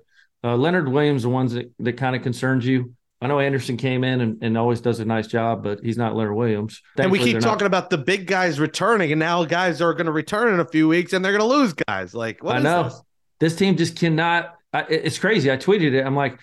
uh, 0.44 0.56
Leonard 0.56 0.88
Williams, 0.88 1.24
the 1.24 1.28
ones 1.28 1.54
that, 1.54 1.72
that 1.80 1.96
kind 1.96 2.14
of 2.14 2.22
concerns 2.22 2.64
you. 2.64 2.94
I 3.20 3.28
know 3.28 3.40
Anderson 3.40 3.76
came 3.78 4.04
in 4.04 4.20
and, 4.20 4.42
and 4.42 4.58
always 4.58 4.80
does 4.80 5.00
a 5.00 5.04
nice 5.04 5.26
job, 5.26 5.62
but 5.62 5.80
he's 5.82 5.96
not 5.96 6.14
Leonard 6.14 6.36
Williams. 6.36 6.82
Thankfully, 6.96 7.18
and 7.18 7.26
we 7.26 7.32
keep 7.32 7.42
talking 7.42 7.64
not... 7.64 7.68
about 7.68 7.90
the 7.90 7.98
big 7.98 8.26
guys 8.26 8.60
returning, 8.60 9.10
and 9.10 9.18
now 9.18 9.44
guys 9.44 9.80
are 9.80 9.94
going 9.94 10.06
to 10.06 10.12
return 10.12 10.52
in 10.52 10.60
a 10.60 10.68
few 10.68 10.86
weeks, 10.86 11.12
and 11.12 11.24
they're 11.24 11.32
going 11.32 11.48
to 11.48 11.56
lose 11.56 11.72
guys. 11.72 12.14
Like, 12.14 12.44
I 12.44 12.58
know 12.58 12.84
this? 12.84 13.02
this 13.40 13.56
team 13.56 13.76
just 13.76 13.96
cannot. 13.96 14.54
I, 14.72 14.82
it's 14.82 15.18
crazy. 15.18 15.50
I 15.50 15.56
tweeted 15.56 15.94
it. 15.94 16.04
I'm 16.04 16.14
like, 16.14 16.38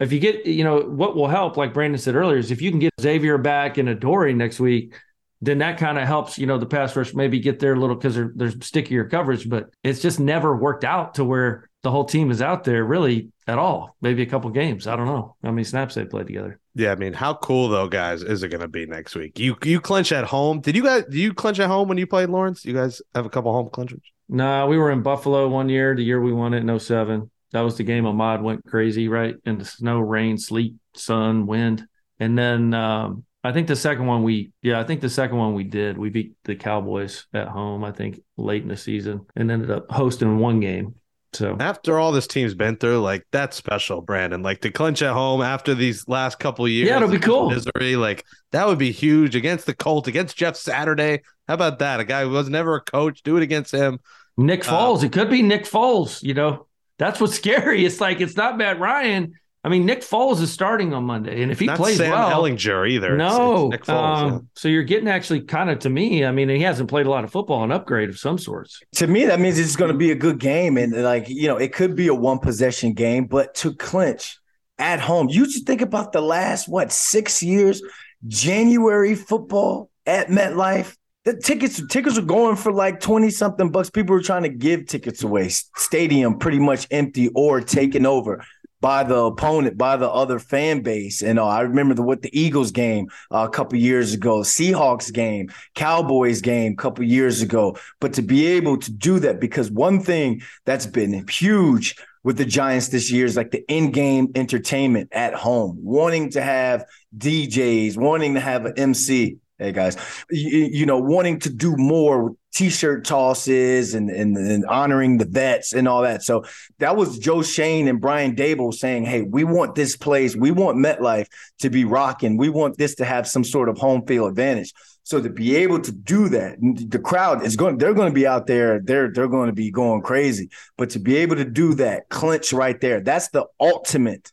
if 0.00 0.12
you 0.12 0.18
get, 0.18 0.46
you 0.46 0.64
know, 0.64 0.80
what 0.80 1.14
will 1.14 1.28
help, 1.28 1.56
like 1.56 1.74
Brandon 1.74 1.98
said 1.98 2.14
earlier, 2.14 2.38
is 2.38 2.50
if 2.50 2.62
you 2.62 2.70
can 2.70 2.80
get 2.80 2.92
Xavier 3.00 3.36
back 3.36 3.76
and 3.76 3.88
Adoree 3.88 4.32
next 4.32 4.58
week, 4.60 4.94
then 5.42 5.58
that 5.58 5.76
kind 5.78 5.98
of 5.98 6.06
helps, 6.06 6.38
you 6.38 6.46
know, 6.46 6.56
the 6.56 6.66
pass 6.66 6.96
rush 6.96 7.12
maybe 7.12 7.38
get 7.38 7.58
there 7.58 7.74
a 7.74 7.78
little 7.78 7.96
because 7.96 8.18
there's 8.34 8.56
stickier 8.64 9.04
coverage, 9.04 9.48
but 9.48 9.70
it's 9.82 10.00
just 10.00 10.18
never 10.18 10.56
worked 10.56 10.84
out 10.84 11.14
to 11.14 11.24
where 11.24 11.68
the 11.82 11.90
whole 11.90 12.06
team 12.06 12.30
is 12.30 12.40
out 12.40 12.64
there 12.64 12.82
really 12.82 13.30
at 13.46 13.58
all. 13.58 13.96
Maybe 14.00 14.22
a 14.22 14.26
couple 14.26 14.50
games. 14.50 14.86
I 14.86 14.96
don't 14.96 15.06
know 15.06 15.36
how 15.42 15.50
many 15.50 15.64
snaps 15.64 15.94
they 15.94 16.04
played 16.04 16.26
together. 16.26 16.58
Yeah, 16.74 16.92
I 16.92 16.96
mean, 16.96 17.12
how 17.12 17.34
cool 17.34 17.68
though, 17.68 17.88
guys, 17.88 18.22
is 18.22 18.42
it 18.42 18.48
going 18.48 18.60
to 18.60 18.68
be 18.68 18.86
next 18.86 19.14
week? 19.14 19.38
You 19.38 19.56
you 19.64 19.80
clinch 19.80 20.12
at 20.12 20.24
home. 20.24 20.60
Did 20.60 20.76
you 20.76 20.82
guys? 20.82 21.04
Do 21.08 21.18
you 21.18 21.34
clinch 21.34 21.60
at 21.60 21.68
home 21.68 21.88
when 21.88 21.98
you 21.98 22.06
played 22.06 22.30
Lawrence? 22.30 22.64
You 22.64 22.74
guys 22.74 23.00
have 23.14 23.26
a 23.26 23.30
couple 23.30 23.52
home 23.52 23.68
clinches? 23.70 24.00
No, 24.28 24.44
nah, 24.44 24.66
we 24.66 24.78
were 24.78 24.90
in 24.90 25.02
Buffalo 25.02 25.48
one 25.48 25.68
year. 25.68 25.94
The 25.94 26.02
year 26.02 26.20
we 26.20 26.32
won 26.32 26.54
it 26.54 26.68
in 26.68 26.78
07. 26.78 27.30
That 27.52 27.60
was 27.60 27.76
the 27.76 27.84
game 27.84 28.06
Ahmad 28.06 28.42
went 28.42 28.64
crazy, 28.66 29.08
right? 29.08 29.36
In 29.44 29.58
the 29.58 29.64
snow, 29.64 30.00
rain, 30.00 30.38
sleet, 30.38 30.74
sun, 30.94 31.46
wind. 31.46 31.86
And 32.18 32.36
then 32.36 32.74
um, 32.74 33.24
I 33.44 33.52
think 33.52 33.68
the 33.68 33.76
second 33.76 34.06
one 34.06 34.22
we, 34.22 34.52
yeah, 34.62 34.80
I 34.80 34.84
think 34.84 35.02
the 35.02 35.10
second 35.10 35.36
one 35.36 35.54
we 35.54 35.64
did, 35.64 35.98
we 35.98 36.08
beat 36.08 36.34
the 36.44 36.56
Cowboys 36.56 37.26
at 37.34 37.48
home, 37.48 37.84
I 37.84 37.92
think 37.92 38.20
late 38.38 38.62
in 38.62 38.68
the 38.68 38.76
season 38.76 39.26
and 39.36 39.50
ended 39.50 39.70
up 39.70 39.90
hosting 39.90 40.38
one 40.38 40.60
game. 40.60 40.94
So 41.34 41.56
after 41.58 41.98
all 41.98 42.12
this 42.12 42.26
team's 42.26 42.54
been 42.54 42.76
through, 42.76 43.00
like 43.00 43.26
that's 43.32 43.56
special, 43.56 44.00
Brandon. 44.00 44.42
Like 44.42 44.60
to 44.62 44.70
clinch 44.70 45.02
at 45.02 45.12
home 45.12 45.42
after 45.42 45.74
these 45.74 46.06
last 46.08 46.38
couple 46.38 46.66
years. 46.68 46.88
Yeah, 46.88 46.96
it'll 46.96 47.08
be 47.10 47.18
cool. 47.18 47.50
Misery, 47.50 47.96
like 47.96 48.24
that 48.52 48.66
would 48.66 48.78
be 48.78 48.92
huge 48.92 49.34
against 49.34 49.66
the 49.66 49.74
Colts, 49.74 50.08
against 50.08 50.36
Jeff 50.36 50.56
Saturday. 50.56 51.22
How 51.48 51.54
about 51.54 51.80
that? 51.80 52.00
A 52.00 52.04
guy 52.04 52.22
who 52.22 52.30
was 52.30 52.48
never 52.48 52.76
a 52.76 52.80
coach, 52.80 53.22
do 53.22 53.36
it 53.36 53.42
against 53.42 53.72
him. 53.72 53.98
Nick 54.36 54.66
uh, 54.68 54.72
Foles. 54.72 55.02
Uh, 55.02 55.06
it 55.06 55.12
could 55.12 55.30
be 55.30 55.42
Nick 55.42 55.64
Foles, 55.64 56.22
you 56.22 56.34
know. 56.34 56.66
That's 56.98 57.20
what's 57.20 57.34
scary. 57.36 57.84
It's 57.84 58.00
like 58.00 58.20
it's 58.20 58.36
not 58.36 58.56
Matt 58.56 58.78
Ryan. 58.78 59.34
I 59.64 59.70
mean, 59.70 59.86
Nick 59.86 60.02
Foles 60.02 60.42
is 60.42 60.52
starting 60.52 60.92
on 60.92 61.04
Monday, 61.04 61.42
and 61.42 61.50
if 61.50 61.58
he 61.58 61.64
not 61.64 61.78
plays 61.78 61.96
Sam 61.96 62.10
well, 62.10 62.42
Ehlinger 62.42 62.88
either. 62.88 63.16
No, 63.16 63.72
it's, 63.72 63.80
it's 63.80 63.88
Foles, 63.88 64.16
um, 64.18 64.32
yeah. 64.32 64.38
so 64.54 64.68
you're 64.68 64.82
getting 64.82 65.08
actually 65.08 65.40
kind 65.40 65.70
of 65.70 65.78
to 65.80 65.90
me. 65.90 66.22
I 66.22 66.32
mean, 66.32 66.50
he 66.50 66.60
hasn't 66.60 66.90
played 66.90 67.06
a 67.06 67.10
lot 67.10 67.24
of 67.24 67.32
football, 67.32 67.64
an 67.64 67.72
upgrade 67.72 68.10
of 68.10 68.18
some 68.18 68.36
sorts. 68.36 68.80
To 68.96 69.06
me, 69.06 69.24
that 69.24 69.40
means 69.40 69.58
it's 69.58 69.74
going 69.74 69.90
to 69.90 69.96
be 69.96 70.10
a 70.10 70.14
good 70.14 70.38
game, 70.38 70.76
and 70.76 70.92
like 71.02 71.30
you 71.30 71.48
know, 71.48 71.56
it 71.56 71.72
could 71.72 71.96
be 71.96 72.08
a 72.08 72.14
one 72.14 72.40
possession 72.40 72.92
game, 72.92 73.24
but 73.24 73.54
to 73.56 73.74
clinch 73.74 74.38
at 74.78 75.00
home, 75.00 75.30
you 75.30 75.46
just 75.46 75.66
think 75.66 75.80
about 75.80 76.12
the 76.12 76.20
last 76.20 76.68
what 76.68 76.92
six 76.92 77.42
years, 77.42 77.82
January 78.26 79.14
football 79.14 79.88
at 80.04 80.28
MetLife 80.28 80.94
the 81.24 81.34
tickets 81.34 81.82
tickets 81.88 82.18
are 82.18 82.22
going 82.22 82.54
for 82.54 82.70
like 82.70 83.00
20 83.00 83.30
something 83.30 83.70
bucks 83.70 83.90
people 83.90 84.14
are 84.14 84.22
trying 84.22 84.42
to 84.42 84.48
give 84.50 84.86
tickets 84.86 85.22
away 85.22 85.48
stadium 85.48 86.38
pretty 86.38 86.58
much 86.58 86.86
empty 86.90 87.28
or 87.34 87.60
taken 87.60 88.04
over 88.06 88.44
by 88.84 89.02
the 89.02 89.16
opponent 89.16 89.78
by 89.78 89.96
the 89.96 90.10
other 90.10 90.38
fan 90.38 90.82
base. 90.82 91.22
And 91.22 91.38
uh, 91.38 91.46
i 91.46 91.62
remember 91.62 91.94
the 91.94 92.02
what 92.02 92.20
the 92.20 92.38
eagles 92.38 92.70
game 92.70 93.08
uh, 93.32 93.46
a 93.48 93.48
couple 93.48 93.78
years 93.78 94.12
ago 94.12 94.40
seahawks 94.40 95.10
game 95.10 95.50
cowboys 95.74 96.42
game 96.42 96.74
a 96.74 96.76
couple 96.76 97.02
years 97.02 97.40
ago. 97.40 97.78
But 97.98 98.12
to 98.12 98.20
be 98.20 98.44
able 98.44 98.76
to 98.76 98.92
do 98.92 99.18
that 99.20 99.40
because 99.40 99.70
one 99.70 100.00
thing 100.00 100.42
that's 100.66 100.84
been 100.84 101.26
huge 101.28 101.96
with 102.24 102.36
the 102.36 102.44
Giants 102.44 102.88
this 102.88 103.10
year 103.10 103.24
is 103.24 103.38
like 103.38 103.52
the 103.52 103.64
in-game 103.68 104.32
entertainment 104.34 105.08
at 105.12 105.32
home, 105.32 105.78
wanting 105.82 106.30
to 106.32 106.42
have 106.42 106.84
DJs, 107.16 107.96
wanting 107.96 108.34
to 108.34 108.40
have 108.40 108.66
an 108.66 108.74
MC 108.76 109.38
hey 109.64 109.72
guys, 109.72 109.96
you, 110.30 110.68
you, 110.72 110.86
know, 110.86 110.98
wanting 110.98 111.38
to 111.40 111.50
do 111.50 111.74
more 111.76 112.34
t-shirt 112.52 113.04
tosses 113.04 113.94
and, 113.94 114.10
and, 114.10 114.36
and 114.36 114.64
honoring 114.66 115.18
the 115.18 115.24
vets 115.24 115.72
and 115.72 115.88
all 115.88 116.02
that. 116.02 116.22
So 116.22 116.44
that 116.78 116.96
was 116.96 117.18
Joe 117.18 117.42
Schoen 117.42 117.88
and 117.88 118.00
Brian 118.00 118.36
Daboll 118.36 118.72
saying, 118.74 119.04
"Hey, 119.04 119.22
we 119.22 119.42
want 119.44 119.74
this 119.74 119.96
place, 119.96 120.36
we 120.36 120.50
want 120.50 120.78
MetLife 120.78 121.26
to 121.60 121.70
be 121.70 121.84
rocking, 121.84 122.36
we 122.36 122.48
want 122.48 122.76
this 122.76 122.94
to 122.96 123.04
have 123.04 123.26
some 123.26 123.42
sort 123.42 123.68
of 123.68 123.78
home 123.78 124.06
field 124.06 124.30
advantage." 124.30 124.72
So 125.02 125.20
to 125.20 125.28
be 125.28 125.56
able 125.56 125.80
to 125.80 125.92
do 125.92 126.30
that, 126.30 126.56
the 126.60 126.98
crowd 126.98 127.44
is 127.44 127.56
going, 127.56 127.76
they're 127.76 127.92
going 127.92 128.08
to 128.08 128.14
be 128.14 128.26
out 128.26 128.46
there, 128.46 128.80
they're 128.80 129.10
they're 129.12 129.28
going 129.28 129.48
to 129.48 129.54
be 129.54 129.70
going 129.70 130.02
crazy. 130.02 130.50
But 130.78 130.90
to 130.90 130.98
be 130.98 131.16
able 131.16 131.36
to 131.36 131.44
do 131.44 131.74
that, 131.74 132.08
clinch 132.08 132.52
right 132.52 132.80
there, 132.80 133.00
that's 133.00 133.28
the 133.28 133.46
ultimate 133.60 134.30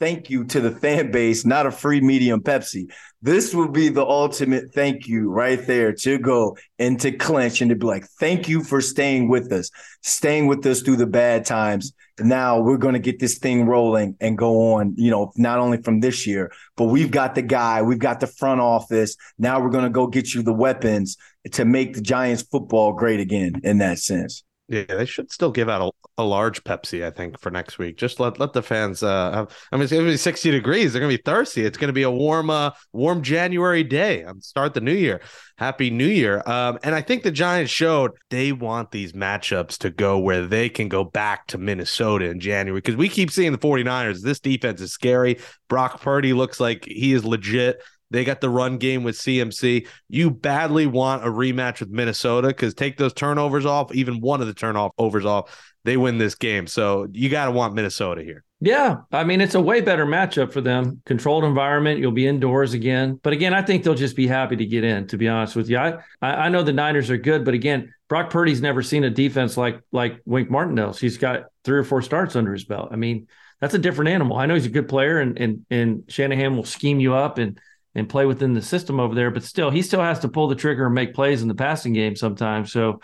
thank 0.00 0.28
you 0.30 0.44
to 0.44 0.60
the 0.60 0.70
fan 0.70 1.10
base, 1.10 1.44
not 1.44 1.66
a 1.66 1.70
free 1.70 2.00
medium 2.00 2.40
Pepsi. 2.40 2.90
This 3.22 3.54
will 3.54 3.68
be 3.68 3.88
the 3.88 4.04
ultimate 4.04 4.72
thank 4.74 5.06
you 5.06 5.30
right 5.30 5.64
there 5.66 5.92
to 5.92 6.18
go 6.18 6.56
and 6.78 7.00
to 7.00 7.12
clinch 7.12 7.60
and 7.60 7.70
to 7.70 7.74
be 7.74 7.86
like, 7.86 8.06
thank 8.20 8.48
you 8.48 8.62
for 8.62 8.80
staying 8.80 9.28
with 9.28 9.50
us, 9.52 9.70
staying 10.02 10.46
with 10.46 10.64
us 10.66 10.82
through 10.82 10.96
the 10.96 11.06
bad 11.06 11.44
times. 11.44 11.92
Now 12.20 12.60
we're 12.60 12.76
going 12.76 12.94
to 12.94 13.00
get 13.00 13.18
this 13.18 13.38
thing 13.38 13.66
rolling 13.66 14.16
and 14.20 14.38
go 14.38 14.74
on, 14.74 14.94
you 14.96 15.10
know, 15.10 15.32
not 15.36 15.58
only 15.58 15.82
from 15.82 16.00
this 16.00 16.26
year, 16.26 16.52
but 16.76 16.84
we've 16.84 17.10
got 17.10 17.34
the 17.34 17.42
guy, 17.42 17.82
we've 17.82 17.98
got 17.98 18.20
the 18.20 18.26
front 18.26 18.60
office. 18.60 19.16
Now 19.38 19.60
we're 19.60 19.70
going 19.70 19.84
to 19.84 19.90
go 19.90 20.06
get 20.06 20.32
you 20.34 20.42
the 20.42 20.52
weapons 20.52 21.16
to 21.52 21.64
make 21.64 21.94
the 21.94 22.02
Giants 22.02 22.42
football 22.42 22.92
great 22.92 23.20
again 23.20 23.60
in 23.64 23.78
that 23.78 23.98
sense. 23.98 24.43
Yeah, 24.68 24.84
they 24.88 25.04
should 25.04 25.30
still 25.30 25.50
give 25.50 25.68
out 25.68 25.92
a, 26.16 26.22
a 26.22 26.24
large 26.24 26.64
Pepsi, 26.64 27.04
I 27.04 27.10
think, 27.10 27.38
for 27.38 27.50
next 27.50 27.78
week. 27.78 27.98
Just 27.98 28.18
let 28.18 28.40
let 28.40 28.54
the 28.54 28.62
fans 28.62 29.02
uh 29.02 29.30
have 29.30 29.56
I 29.70 29.76
mean 29.76 29.84
it's 29.84 29.92
gonna 29.92 30.04
be 30.04 30.16
60 30.16 30.50
degrees. 30.50 30.92
They're 30.92 31.00
gonna 31.00 31.12
be 31.12 31.22
thirsty. 31.22 31.66
It's 31.66 31.76
gonna 31.76 31.92
be 31.92 32.04
a 32.04 32.10
warm 32.10 32.48
uh 32.48 32.70
warm 32.92 33.22
January 33.22 33.84
day. 33.84 34.22
I'm 34.22 34.40
start 34.40 34.72
the 34.72 34.80
new 34.80 34.94
year. 34.94 35.20
Happy 35.56 35.88
New 35.90 36.06
Year. 36.06 36.42
Um, 36.46 36.78
and 36.82 36.94
I 36.96 37.02
think 37.02 37.22
the 37.22 37.30
Giants 37.30 37.70
showed 37.70 38.10
they 38.30 38.50
want 38.52 38.90
these 38.90 39.12
matchups 39.12 39.78
to 39.78 39.90
go 39.90 40.18
where 40.18 40.46
they 40.46 40.68
can 40.68 40.88
go 40.88 41.04
back 41.04 41.46
to 41.48 41.58
Minnesota 41.58 42.24
in 42.28 42.40
January. 42.40 42.80
Because 42.80 42.96
we 42.96 43.08
keep 43.08 43.30
seeing 43.30 43.52
the 43.52 43.58
49ers. 43.58 44.22
This 44.22 44.40
defense 44.40 44.80
is 44.80 44.92
scary. 44.92 45.38
Brock 45.68 46.00
Purdy 46.00 46.32
looks 46.32 46.58
like 46.58 46.84
he 46.86 47.12
is 47.12 47.24
legit. 47.24 47.80
They 48.14 48.24
got 48.24 48.40
the 48.40 48.48
run 48.48 48.78
game 48.78 49.02
with 49.02 49.16
CMC. 49.16 49.86
You 50.08 50.30
badly 50.30 50.86
want 50.86 51.24
a 51.24 51.28
rematch 51.28 51.80
with 51.80 51.90
Minnesota 51.90 52.48
because 52.48 52.74
take 52.74 52.96
those 52.96 53.12
turnovers 53.12 53.66
off, 53.66 53.94
even 53.94 54.20
one 54.20 54.40
of 54.40 54.46
the 54.46 54.54
turnovers 54.54 55.24
off, 55.24 55.74
they 55.84 55.96
win 55.96 56.18
this 56.18 56.34
game. 56.34 56.66
So 56.66 57.06
you 57.12 57.28
got 57.28 57.46
to 57.46 57.50
want 57.50 57.74
Minnesota 57.74 58.22
here. 58.22 58.44
Yeah. 58.60 58.98
I 59.12 59.24
mean, 59.24 59.42
it's 59.42 59.54
a 59.54 59.60
way 59.60 59.82
better 59.82 60.06
matchup 60.06 60.50
for 60.50 60.62
them. 60.62 61.02
Controlled 61.04 61.44
environment. 61.44 62.00
You'll 62.00 62.12
be 62.12 62.26
indoors 62.26 62.72
again. 62.72 63.20
But 63.22 63.34
again, 63.34 63.52
I 63.52 63.60
think 63.60 63.84
they'll 63.84 63.94
just 63.94 64.16
be 64.16 64.26
happy 64.26 64.56
to 64.56 64.64
get 64.64 64.84
in, 64.84 65.06
to 65.08 65.18
be 65.18 65.28
honest 65.28 65.54
with 65.54 65.68
you. 65.68 65.76
I, 65.76 65.98
I 66.22 66.48
know 66.48 66.62
the 66.62 66.72
Niners 66.72 67.10
are 67.10 67.18
good, 67.18 67.44
but 67.44 67.52
again, 67.52 67.92
Brock 68.08 68.30
Purdy's 68.30 68.62
never 68.62 68.82
seen 68.82 69.04
a 69.04 69.10
defense 69.10 69.56
like 69.56 69.80
like 69.92 70.20
Wink 70.24 70.50
Martindale's. 70.50 70.98
He's 70.98 71.18
got 71.18 71.44
three 71.64 71.78
or 71.78 71.84
four 71.84 72.00
starts 72.00 72.36
under 72.36 72.52
his 72.52 72.64
belt. 72.64 72.88
I 72.90 72.96
mean, 72.96 73.26
that's 73.60 73.74
a 73.74 73.78
different 73.78 74.10
animal. 74.10 74.36
I 74.36 74.46
know 74.46 74.54
he's 74.54 74.66
a 74.66 74.70
good 74.70 74.88
player 74.88 75.18
and 75.18 75.38
and 75.38 75.66
and 75.70 76.04
Shanahan 76.08 76.56
will 76.56 76.64
scheme 76.64 77.00
you 77.00 77.14
up 77.14 77.38
and 77.38 77.58
and 77.94 78.08
play 78.08 78.26
within 78.26 78.54
the 78.54 78.62
system 78.62 78.98
over 79.00 79.14
there. 79.14 79.30
But 79.30 79.44
still, 79.44 79.70
he 79.70 79.82
still 79.82 80.00
has 80.00 80.20
to 80.20 80.28
pull 80.28 80.48
the 80.48 80.54
trigger 80.54 80.86
and 80.86 80.94
make 80.94 81.14
plays 81.14 81.42
in 81.42 81.48
the 81.48 81.54
passing 81.54 81.92
game 81.92 82.16
sometimes. 82.16 82.72
So 82.72 83.00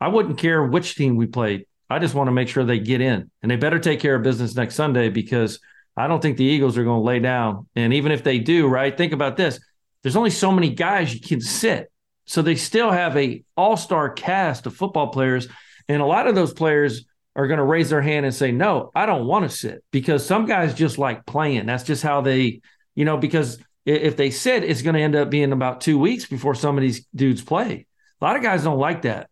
I 0.00 0.08
wouldn't 0.08 0.38
care 0.38 0.62
which 0.62 0.94
team 0.94 1.16
we 1.16 1.26
played. 1.26 1.66
I 1.90 1.98
just 1.98 2.14
want 2.14 2.28
to 2.28 2.32
make 2.32 2.48
sure 2.48 2.64
they 2.64 2.78
get 2.78 3.00
in 3.00 3.30
and 3.42 3.50
they 3.50 3.56
better 3.56 3.78
take 3.78 4.00
care 4.00 4.14
of 4.14 4.22
business 4.22 4.54
next 4.54 4.74
Sunday 4.74 5.08
because 5.08 5.58
I 5.96 6.06
don't 6.06 6.20
think 6.20 6.36
the 6.36 6.44
Eagles 6.44 6.78
are 6.78 6.84
going 6.84 7.00
to 7.00 7.06
lay 7.06 7.18
down. 7.18 7.66
And 7.74 7.94
even 7.94 8.12
if 8.12 8.22
they 8.22 8.38
do, 8.38 8.68
right, 8.68 8.96
think 8.96 9.12
about 9.12 9.36
this. 9.36 9.58
There's 10.02 10.16
only 10.16 10.30
so 10.30 10.52
many 10.52 10.70
guys 10.70 11.12
you 11.12 11.20
can 11.20 11.40
sit. 11.40 11.90
So 12.26 12.42
they 12.42 12.56
still 12.56 12.90
have 12.90 13.16
a 13.16 13.42
all-star 13.56 14.10
cast 14.10 14.66
of 14.66 14.76
football 14.76 15.08
players. 15.08 15.48
And 15.88 16.02
a 16.02 16.06
lot 16.06 16.26
of 16.26 16.34
those 16.34 16.52
players 16.52 17.06
are 17.34 17.46
going 17.46 17.58
to 17.58 17.64
raise 17.64 17.88
their 17.88 18.02
hand 18.02 18.26
and 18.26 18.34
say, 18.34 18.52
no, 18.52 18.90
I 18.94 19.06
don't 19.06 19.26
want 19.26 19.50
to 19.50 19.56
sit 19.56 19.82
because 19.90 20.26
some 20.26 20.44
guys 20.44 20.74
just 20.74 20.98
like 20.98 21.24
playing. 21.24 21.66
That's 21.66 21.84
just 21.84 22.02
how 22.02 22.20
they, 22.20 22.60
you 22.94 23.04
know, 23.04 23.16
because 23.16 23.58
if 23.88 24.16
they 24.16 24.30
sit, 24.30 24.64
it's 24.64 24.82
going 24.82 24.94
to 24.94 25.00
end 25.00 25.16
up 25.16 25.30
being 25.30 25.52
about 25.52 25.80
two 25.80 25.98
weeks 25.98 26.26
before 26.26 26.54
some 26.54 26.76
of 26.76 26.82
these 26.82 27.06
dudes 27.14 27.42
play. 27.42 27.86
A 28.20 28.24
lot 28.24 28.36
of 28.36 28.42
guys 28.42 28.62
don't 28.62 28.78
like 28.78 29.02
that. 29.02 29.30